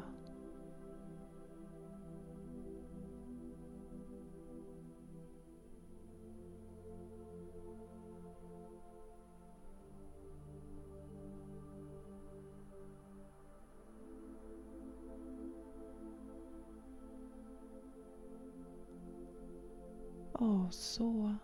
Och 20.44 20.74
så 20.74 21.36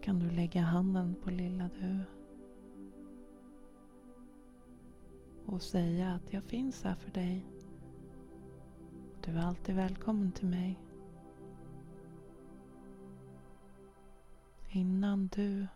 kan 0.00 0.18
du 0.18 0.30
lägga 0.30 0.60
handen 0.60 1.14
på 1.24 1.30
lilla 1.30 1.70
du. 1.80 2.00
Och 5.46 5.62
säga 5.62 6.12
att 6.12 6.32
jag 6.32 6.44
finns 6.44 6.82
här 6.84 6.94
för 6.94 7.10
dig. 7.10 7.46
Du 9.24 9.32
är 9.32 9.42
alltid 9.42 9.74
välkommen 9.74 10.32
till 10.32 10.48
mig. 10.48 10.80
Innan 14.70 15.26
du 15.26 15.66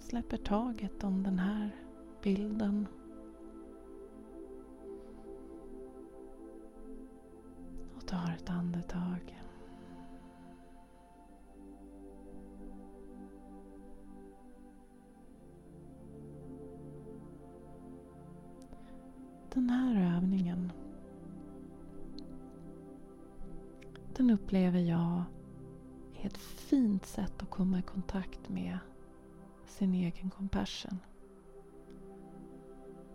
släpper 0.00 0.36
taget 0.36 1.04
om 1.04 1.22
den 1.22 1.38
här 1.38 1.70
bilden. 2.22 2.86
Och 8.06 8.10
tar 8.10 8.32
ett 8.32 8.50
andetag. 8.50 9.42
Den 19.54 19.70
här 19.70 20.16
övningen 20.16 20.72
den 24.16 24.30
upplever 24.30 24.80
jag 24.80 25.22
är 26.22 26.26
ett 26.26 26.36
fint 26.36 27.06
sätt 27.06 27.42
att 27.42 27.50
komma 27.50 27.78
i 27.78 27.82
kontakt 27.82 28.48
med 28.48 28.78
sin 29.66 29.94
egen 29.94 30.30
compassion. 30.30 30.98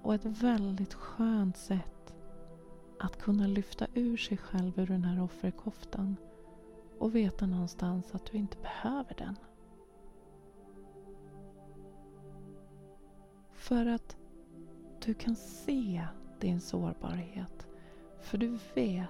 Och 0.02 0.14
ett 0.14 0.26
väldigt 0.26 0.94
skönt 0.94 1.58
sätt 1.58 2.01
att 3.04 3.18
kunna 3.18 3.48
lyfta 3.48 3.88
ur 3.94 4.18
sig 4.18 4.38
själv 4.38 4.80
ur 4.80 4.88
den 4.88 5.04
här 5.04 5.24
offerkoftan 5.24 6.16
och 7.00 7.16
veta 7.16 7.46
någonstans 7.46 8.16
att 8.16 8.26
du 8.26 8.38
inte 8.38 8.58
behöver 8.58 9.16
den. 9.18 9.36
För 13.54 13.86
att 13.86 14.18
du 15.06 15.14
kan 15.14 15.36
se 15.36 16.08
din 16.40 16.62
sårbarhet. 16.62 17.68
För 18.20 18.38
du 18.38 18.58
vet 18.76 19.10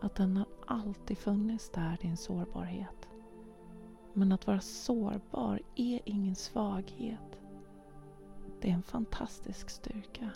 att 0.00 0.14
den 0.14 0.36
har 0.36 0.46
alltid 0.66 1.18
funnits 1.18 1.70
där, 1.70 1.98
din 2.00 2.16
sårbarhet. 2.16 3.08
Men 4.12 4.32
att 4.32 4.46
vara 4.46 4.60
sårbar 4.60 5.60
är 5.76 6.00
ingen 6.04 6.34
svaghet. 6.34 7.38
Det 8.60 8.70
är 8.70 8.74
en 8.74 8.82
fantastisk 8.82 9.70
styrka. 9.70 10.30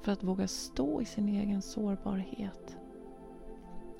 För 0.00 0.12
att 0.12 0.24
våga 0.24 0.48
stå 0.48 1.02
i 1.02 1.04
sin 1.04 1.28
egen 1.28 1.62
sårbarhet 1.62 2.78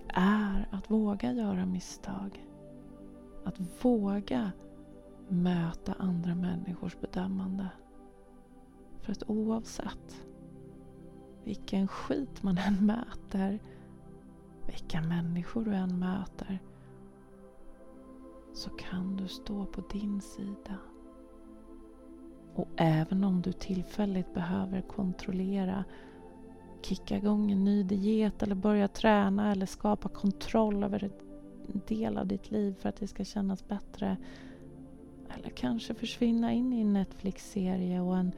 är 0.09 0.69
att 0.71 0.91
våga 0.91 1.33
göra 1.33 1.67
misstag. 1.67 2.47
Att 3.45 3.85
våga 3.85 4.53
möta 5.29 5.93
andra 5.99 6.35
människors 6.35 7.01
bedömande. 7.01 7.69
För 9.01 9.13
att 9.13 9.23
oavsett 9.27 10.27
vilken 11.45 11.89
skit 11.89 12.43
man 12.43 12.59
än 12.59 12.87
möter, 12.87 13.59
vilka 14.67 15.03
människor 15.03 15.65
du 15.65 15.75
än 15.75 15.99
möter, 15.99 16.59
så 18.53 18.71
kan 18.71 19.17
du 19.17 19.29
stå 19.29 19.67
på 19.67 19.81
din 19.81 20.21
sida. 20.21 20.79
Och 22.61 22.69
även 22.77 23.25
om 23.25 23.43
du 23.43 23.53
tillfälligt 23.53 24.35
behöver 24.35 24.81
kontrollera, 24.81 25.85
kicka 26.83 27.17
igång 27.17 27.51
en 27.51 27.65
ny 27.65 27.83
diet 27.83 28.43
eller 28.43 28.55
börja 28.55 28.89
träna 28.89 29.53
eller 29.53 29.67
skapa 29.67 30.09
kontroll 30.09 30.85
över 30.85 31.11
en 31.75 31.81
del 31.89 32.19
av 32.19 32.27
ditt 32.27 32.51
liv 32.51 32.75
för 32.81 32.89
att 32.89 32.97
det 32.97 33.07
ska 33.07 33.25
kännas 33.25 33.69
bättre. 33.69 34.17
Eller 35.37 35.51
kanske 35.51 35.95
försvinna 35.95 36.53
in 36.53 36.73
i 36.73 36.81
en 36.81 36.93
Netflix-serie 36.93 38.01
och 38.01 38.17
en 38.17 38.33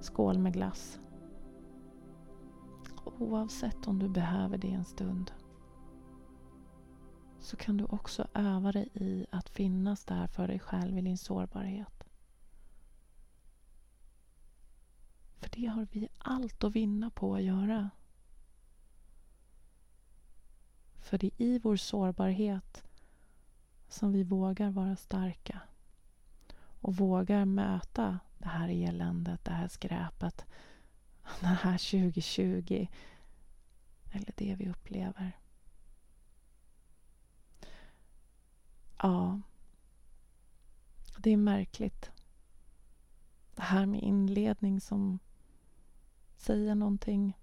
skål 0.00 0.38
med 0.38 0.52
glass. 0.52 1.00
Oavsett 3.18 3.88
om 3.88 3.98
du 3.98 4.08
behöver 4.08 4.58
det 4.58 4.72
en 4.72 4.84
stund 4.84 5.32
så 7.40 7.56
kan 7.56 7.76
du 7.76 7.84
också 7.84 8.26
öva 8.34 8.72
dig 8.72 8.88
i 8.94 9.26
att 9.30 9.48
finnas 9.48 10.04
där 10.04 10.26
för 10.26 10.48
dig 10.48 10.58
själv 10.58 10.98
i 10.98 11.00
din 11.00 11.18
sårbarhet. 11.18 11.93
För 15.44 15.50
det 15.50 15.66
har 15.66 15.86
vi 15.92 16.08
allt 16.18 16.64
att 16.64 16.72
vinna 16.72 17.10
på 17.10 17.34
att 17.34 17.42
göra. 17.42 17.90
För 20.98 21.18
det 21.18 21.26
är 21.26 21.32
i 21.38 21.58
vår 21.58 21.76
sårbarhet 21.76 22.84
som 23.88 24.12
vi 24.12 24.22
vågar 24.22 24.70
vara 24.70 24.96
starka 24.96 25.60
och 26.56 26.96
vågar 26.96 27.44
möta 27.44 28.18
det 28.38 28.48
här 28.48 28.68
eländet, 28.68 29.44
det 29.44 29.50
här 29.50 29.68
skräpet, 29.68 30.44
det 31.40 31.46
här 31.46 31.78
2020 31.78 32.86
eller 34.12 34.32
det 34.36 34.54
vi 34.54 34.68
upplever. 34.68 35.38
Ja, 38.98 39.40
det 41.18 41.30
är 41.30 41.36
märkligt. 41.36 42.10
Det 43.54 43.62
här 43.62 43.86
med 43.86 44.02
inledning 44.02 44.80
som 44.80 45.18
säga 46.44 46.74
någonting 46.74 47.36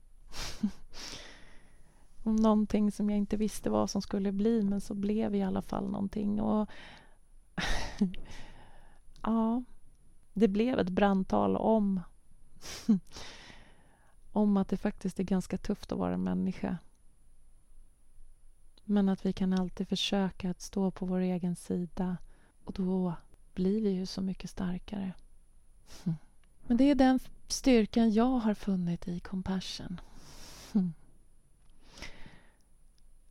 om 2.24 2.36
någonting 2.36 2.92
som 2.92 3.10
jag 3.10 3.18
inte 3.18 3.38
visste 3.38 3.70
vad 3.70 3.90
som 3.90 4.02
skulle 4.02 4.32
bli 4.32 4.64
men 4.64 4.82
så 4.82 4.94
blev 4.94 5.36
i 5.36 5.44
alla 5.44 5.62
fall 5.62 5.90
någonting. 5.90 6.42
Och 6.42 6.70
ja, 9.22 9.64
det 10.34 10.48
blev 10.48 10.80
ett 10.80 10.90
brandtal 10.90 11.58
om 11.58 12.02
om 14.32 14.58
att 14.58 14.68
det 14.68 14.78
faktiskt 14.78 15.20
är 15.20 15.24
ganska 15.24 15.58
tufft 15.58 15.92
att 15.92 15.98
vara 15.98 16.18
människa. 16.18 16.78
Men 18.84 19.10
att 19.10 19.26
vi 19.26 19.34
kan 19.34 19.54
alltid 19.54 19.88
försöka 19.88 20.50
att 20.50 20.62
stå 20.62 20.92
på 20.92 21.06
vår 21.06 21.20
egen 21.20 21.56
sida 21.56 22.18
och 22.64 22.74
då 22.74 23.14
blir 23.54 23.82
vi 23.82 23.90
ju 23.90 24.06
så 24.06 24.22
mycket 24.22 24.50
starkare. 24.50 25.14
Men 26.68 26.78
det 26.78 26.84
är 26.84 26.96
den 26.96 27.20
styrkan 27.52 28.12
jag 28.12 28.38
har 28.40 28.54
funnit 28.54 29.08
i 29.08 29.20
compassion. 29.20 30.02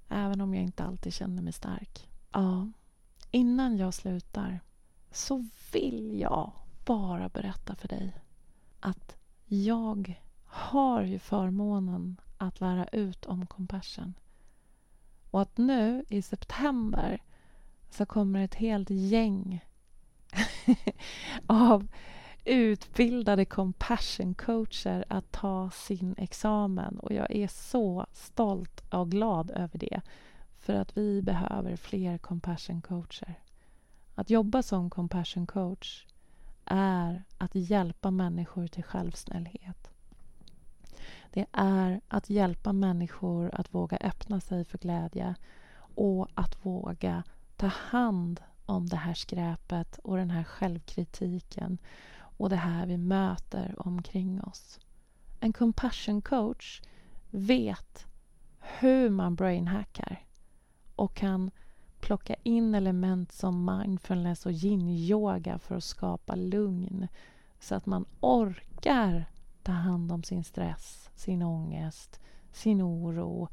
Även 0.08 0.40
om 0.40 0.54
jag 0.54 0.64
inte 0.64 0.84
alltid 0.84 1.14
känner 1.14 1.42
mig 1.42 1.52
stark. 1.52 2.08
Ja, 2.32 2.70
innan 3.30 3.76
jag 3.76 3.94
slutar 3.94 4.60
så 5.10 5.46
vill 5.72 6.20
jag 6.20 6.52
bara 6.84 7.28
berätta 7.28 7.74
för 7.74 7.88
dig 7.88 8.16
att 8.80 9.16
jag 9.46 10.20
har 10.44 11.02
ju 11.02 11.18
förmånen 11.18 12.20
att 12.38 12.60
lära 12.60 12.86
ut 12.86 13.26
om 13.26 13.46
compassion. 13.46 14.14
Och 15.30 15.42
att 15.42 15.58
nu 15.58 16.04
i 16.08 16.22
september 16.22 17.22
så 17.90 18.06
kommer 18.06 18.44
ett 18.44 18.54
helt 18.54 18.90
gäng 18.90 19.64
av 21.46 21.88
utbildade 22.44 23.44
compassion 23.44 24.34
coacher 24.34 25.04
att 25.08 25.32
ta 25.32 25.70
sin 25.70 26.14
examen 26.18 26.98
och 26.98 27.12
jag 27.12 27.30
är 27.30 27.48
så 27.48 28.06
stolt 28.12 28.82
och 28.90 29.10
glad 29.10 29.50
över 29.50 29.78
det 29.78 30.00
för 30.58 30.74
att 30.74 30.96
vi 30.96 31.22
behöver 31.22 31.76
fler 31.76 32.18
compassion 32.18 32.82
coacher. 32.82 33.34
Att 34.14 34.30
jobba 34.30 34.62
som 34.62 34.90
compassion 34.90 35.46
coach 35.46 36.06
är 36.64 37.24
att 37.38 37.54
hjälpa 37.54 38.10
människor 38.10 38.66
till 38.66 38.84
självsnällhet. 38.84 39.90
Det 41.30 41.46
är 41.52 42.00
att 42.08 42.30
hjälpa 42.30 42.72
människor 42.72 43.50
att 43.54 43.74
våga 43.74 43.96
öppna 43.96 44.40
sig 44.40 44.64
för 44.64 44.78
glädje 44.78 45.34
och 45.94 46.28
att 46.34 46.66
våga 46.66 47.22
ta 47.56 47.66
hand 47.66 48.40
om 48.66 48.86
det 48.86 48.96
här 48.96 49.14
skräpet 49.14 49.98
och 49.98 50.16
den 50.16 50.30
här 50.30 50.44
självkritiken 50.44 51.78
och 52.40 52.48
det 52.48 52.56
här 52.56 52.86
vi 52.86 52.96
möter 52.96 53.74
omkring 53.78 54.40
oss. 54.40 54.80
En 55.40 55.52
compassion 55.52 56.22
coach 56.22 56.82
vet 57.30 58.06
hur 58.58 59.10
man 59.10 59.34
brainhackar 59.34 60.24
och 60.96 61.14
kan 61.14 61.50
plocka 62.00 62.34
in 62.42 62.74
element 62.74 63.32
som 63.32 63.64
mindfulness 63.64 64.46
och 64.46 64.52
yin-yoga 64.52 65.58
för 65.58 65.76
att 65.76 65.84
skapa 65.84 66.34
lugn 66.34 67.08
så 67.58 67.74
att 67.74 67.86
man 67.86 68.04
orkar 68.20 69.24
ta 69.62 69.72
hand 69.72 70.12
om 70.12 70.22
sin 70.22 70.44
stress, 70.44 71.10
sin 71.14 71.42
ångest, 71.42 72.20
sin 72.52 72.82
oro 72.82 73.48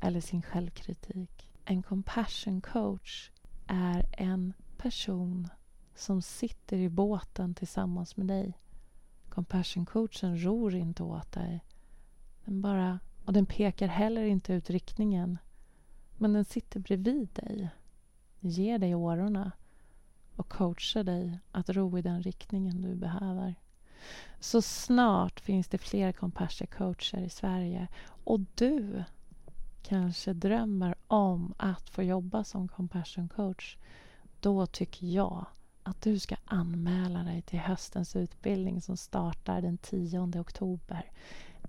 eller 0.00 0.20
sin 0.20 0.42
självkritik. 0.42 1.48
En 1.64 1.82
compassion 1.82 2.60
coach 2.60 3.30
är 3.66 4.06
en 4.12 4.52
person 4.76 5.48
som 6.00 6.22
sitter 6.22 6.76
i 6.76 6.88
båten 6.88 7.54
tillsammans 7.54 8.16
med 8.16 8.26
dig. 8.26 8.58
Compassion 9.28 9.86
coachen 9.86 10.44
ror 10.44 10.74
inte 10.74 11.02
åt 11.02 11.32
dig. 11.32 11.64
Den 12.44 12.60
bara, 12.60 12.98
och 13.24 13.32
den 13.32 13.46
pekar 13.46 13.88
heller 13.88 14.22
inte 14.22 14.52
ut 14.52 14.70
riktningen. 14.70 15.38
Men 16.18 16.32
den 16.32 16.44
sitter 16.44 16.80
bredvid 16.80 17.28
dig, 17.32 17.70
ger 18.40 18.78
dig 18.78 18.94
årorna 18.94 19.52
och 20.36 20.48
coachar 20.48 21.04
dig 21.04 21.38
att 21.52 21.70
ro 21.70 21.98
i 21.98 22.02
den 22.02 22.22
riktningen 22.22 22.82
du 22.82 22.94
behöver. 22.94 23.54
Så 24.40 24.62
snart 24.62 25.40
finns 25.40 25.68
det 25.68 25.78
fler 25.78 26.12
compassion 26.12 26.66
coacher 26.66 27.18
i 27.18 27.30
Sverige 27.30 27.88
och 28.24 28.40
du 28.54 29.04
kanske 29.82 30.32
drömmer 30.32 30.94
om 31.06 31.54
att 31.56 31.88
få 31.88 32.02
jobba 32.02 32.44
som 32.44 32.68
compassion 32.68 33.28
coach 33.28 33.76
då 34.40 34.66
tycker 34.66 35.06
jag 35.06 35.46
att 35.90 36.02
du 36.02 36.18
ska 36.18 36.36
anmäla 36.44 37.22
dig 37.22 37.42
till 37.42 37.58
höstens 37.58 38.16
utbildning 38.16 38.80
som 38.80 38.96
startar 38.96 39.62
den 39.62 39.78
10 39.78 40.40
oktober. 40.40 41.10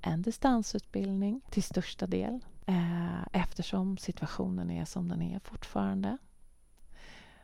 En 0.02 0.22
distansutbildning 0.22 1.42
till 1.50 1.64
största 1.64 2.08
del 2.08 2.40
eh, 2.66 3.22
eftersom 3.32 3.98
situationen 3.98 4.72
är 4.72 4.86
som 4.86 5.08
den 5.08 5.22
är 5.22 5.40
fortfarande. 5.40 6.18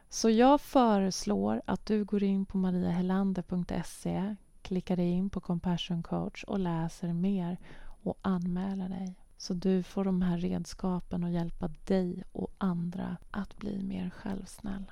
Så 0.10 0.30
jag 0.30 0.62
föreslår 0.62 1.62
att 1.66 1.86
du 1.86 2.06
går 2.06 2.24
in 2.24 2.46
på 2.46 2.58
mariahelander.se 2.58 4.36
klickar 4.62 4.96
dig 4.96 5.10
in 5.10 5.30
på 5.30 5.42
Compassion 5.42 6.04
Coach 6.04 6.44
och 6.44 6.60
läser 6.60 7.14
mer 7.14 7.58
och 8.04 8.18
anmäler 8.22 8.90
dig. 8.90 9.16
Så 9.38 9.54
du 9.54 9.84
får 9.84 10.04
de 10.04 10.22
här 10.22 10.38
redskapen 10.38 11.24
att 11.24 11.32
hjälpa 11.32 11.68
dig 11.68 12.24
och 12.32 12.54
andra 12.58 13.18
att 13.32 13.58
bli 13.58 13.84
mer 13.84 14.10
självsnäll. 14.10 14.92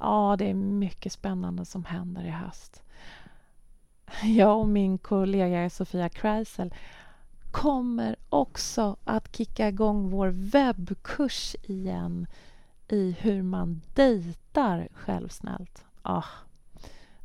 Ja, 0.00 0.36
det 0.38 0.50
är 0.50 0.54
mycket 0.54 1.12
spännande 1.12 1.64
som 1.64 1.84
händer 1.84 2.24
i 2.24 2.30
höst. 2.30 2.82
jag 4.22 4.58
och 4.58 4.68
min 4.68 4.98
kollega 4.98 5.70
Sofia 5.70 6.08
Kreisel 6.08 6.74
kommer 7.50 8.16
också 8.28 8.96
att 9.04 9.36
kicka 9.36 9.68
igång 9.68 10.10
vår 10.10 10.28
webbkurs 10.28 11.56
igen 11.62 12.26
i 12.88 13.16
hur 13.20 13.42
man 13.42 13.80
dejtar 13.94 14.88
självsnällt. 14.92 15.84
Ah, 16.02 16.24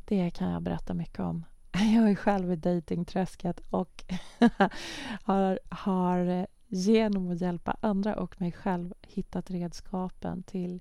det 0.04 0.30
kan 0.30 0.50
jag 0.50 0.62
berätta 0.62 0.94
mycket 0.94 1.20
om. 1.20 1.44
Jag 1.72 2.10
är 2.10 2.14
själv 2.14 2.52
i 2.52 2.56
dejtingträsket 2.56 3.60
och 3.70 4.04
har, 5.22 5.58
har 5.68 6.46
genom 6.68 7.30
att 7.30 7.40
hjälpa 7.40 7.76
andra 7.80 8.16
och 8.16 8.40
mig 8.40 8.52
själv 8.52 8.94
hittat 9.02 9.50
redskapen 9.50 10.42
till 10.42 10.80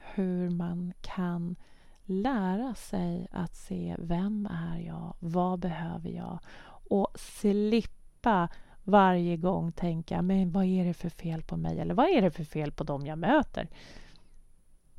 hur 0.00 0.50
man 0.50 0.92
kan 1.00 1.56
lära 2.04 2.74
sig 2.74 3.28
att 3.30 3.56
se 3.56 3.96
vem 3.98 4.46
är 4.46 4.78
jag, 4.78 5.14
vad 5.18 5.58
behöver 5.58 6.10
jag 6.10 6.38
och 6.88 7.08
slippa 7.14 8.48
varje 8.84 9.36
gång 9.36 9.72
tänka 9.72 10.22
men 10.22 10.52
vad 10.52 10.64
är 10.64 10.84
det 10.84 10.94
för 10.94 11.08
fel 11.08 11.42
på 11.42 11.56
mig 11.56 11.80
eller 11.80 11.94
vad 11.94 12.08
är 12.08 12.22
det 12.22 12.30
för 12.30 12.44
fel 12.44 12.72
på 12.72 12.84
dem 12.84 13.06
jag 13.06 13.18
möter? 13.18 13.68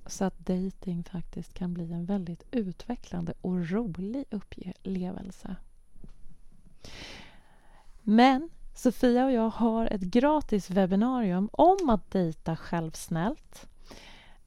Så 0.06 0.26
att 0.26 0.40
dating 0.40 1.04
faktiskt 1.04 1.54
kan 1.54 1.74
bli 1.74 1.92
en 1.92 2.06
väldigt 2.06 2.44
utvecklande 2.52 3.34
och 3.42 3.70
rolig 3.70 4.26
upplevelse. 4.30 5.56
Men 8.02 8.50
Sofia 8.76 9.26
och 9.26 9.32
jag 9.32 9.50
har 9.50 9.86
ett 9.86 10.02
gratis 10.02 10.70
webbinarium 10.70 11.50
om 11.54 11.90
att 11.90 12.12
dejta 12.12 12.56
självsnällt. 12.56 13.68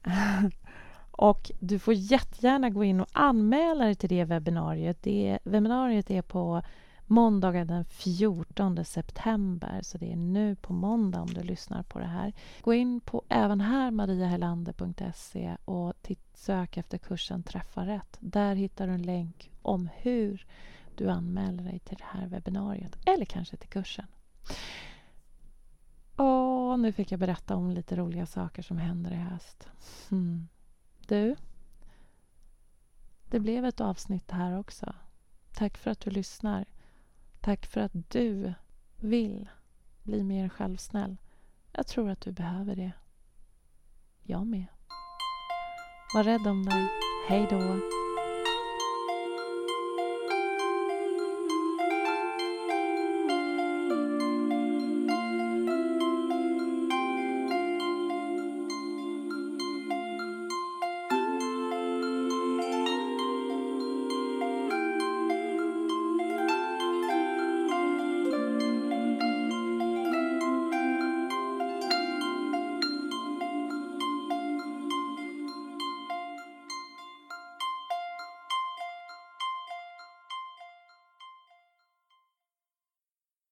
och 1.11 1.51
du 1.59 1.79
får 1.79 1.93
jättegärna 1.93 2.69
gå 2.69 2.83
in 2.83 3.01
och 3.01 3.07
anmäla 3.13 3.85
dig 3.85 3.95
till 3.95 4.09
det 4.09 4.25
webbinariet. 4.25 5.03
Det, 5.03 5.39
webbinariet 5.43 6.11
är 6.11 6.21
på 6.21 6.61
måndagen 7.05 7.67
den 7.67 7.85
14 7.85 8.85
september. 8.85 9.79
Så 9.83 9.97
det 9.97 10.11
är 10.11 10.15
nu 10.15 10.55
på 10.55 10.73
måndag 10.73 11.21
om 11.21 11.33
du 11.33 11.43
lyssnar 11.43 11.83
på 11.83 11.99
det 11.99 12.05
här. 12.05 12.33
Gå 12.61 12.73
in 12.73 13.01
på 13.01 13.23
även 13.29 13.61
här 13.61 13.91
mariahelander.se 13.91 15.57
och 15.65 15.93
sök 16.33 16.77
efter 16.77 16.97
kursen 16.97 17.43
Träffa 17.43 17.85
rätt. 17.85 18.17
Där 18.19 18.55
hittar 18.55 18.87
du 18.87 18.93
en 18.93 19.01
länk 19.01 19.51
om 19.61 19.89
hur 19.95 20.45
du 20.95 21.09
anmäler 21.09 21.63
dig 21.63 21.79
till 21.79 21.97
det 21.97 22.19
här 22.19 22.27
webbinariet 22.27 22.97
eller 23.05 23.25
kanske 23.25 23.57
till 23.57 23.69
kursen. 23.69 24.05
Nu 26.81 26.91
fick 26.91 27.11
jag 27.11 27.19
berätta 27.19 27.55
om 27.55 27.71
lite 27.71 27.95
roliga 27.95 28.25
saker 28.25 28.61
som 28.61 28.77
händer 28.77 29.11
i 29.11 29.15
höst. 29.15 29.69
Mm. 30.11 30.47
Du, 31.07 31.35
det 33.25 33.39
blev 33.39 33.65
ett 33.65 33.81
avsnitt 33.81 34.31
här 34.31 34.57
också. 34.57 34.95
Tack 35.53 35.77
för 35.77 35.91
att 35.91 35.99
du 35.99 36.09
lyssnar. 36.09 36.65
Tack 37.41 37.65
för 37.65 37.81
att 37.81 38.11
du 38.11 38.53
vill 38.95 39.49
bli 40.03 40.23
mer 40.23 40.49
självsnäll. 40.49 41.17
Jag 41.71 41.87
tror 41.87 42.09
att 42.09 42.21
du 42.21 42.31
behöver 42.31 42.75
det. 42.75 42.91
Jag 44.23 44.47
med. 44.47 44.65
Var 46.15 46.23
rädd 46.23 46.47
om 46.47 46.65
dig. 46.65 46.89
Hej 47.29 47.47
då. 47.49 47.79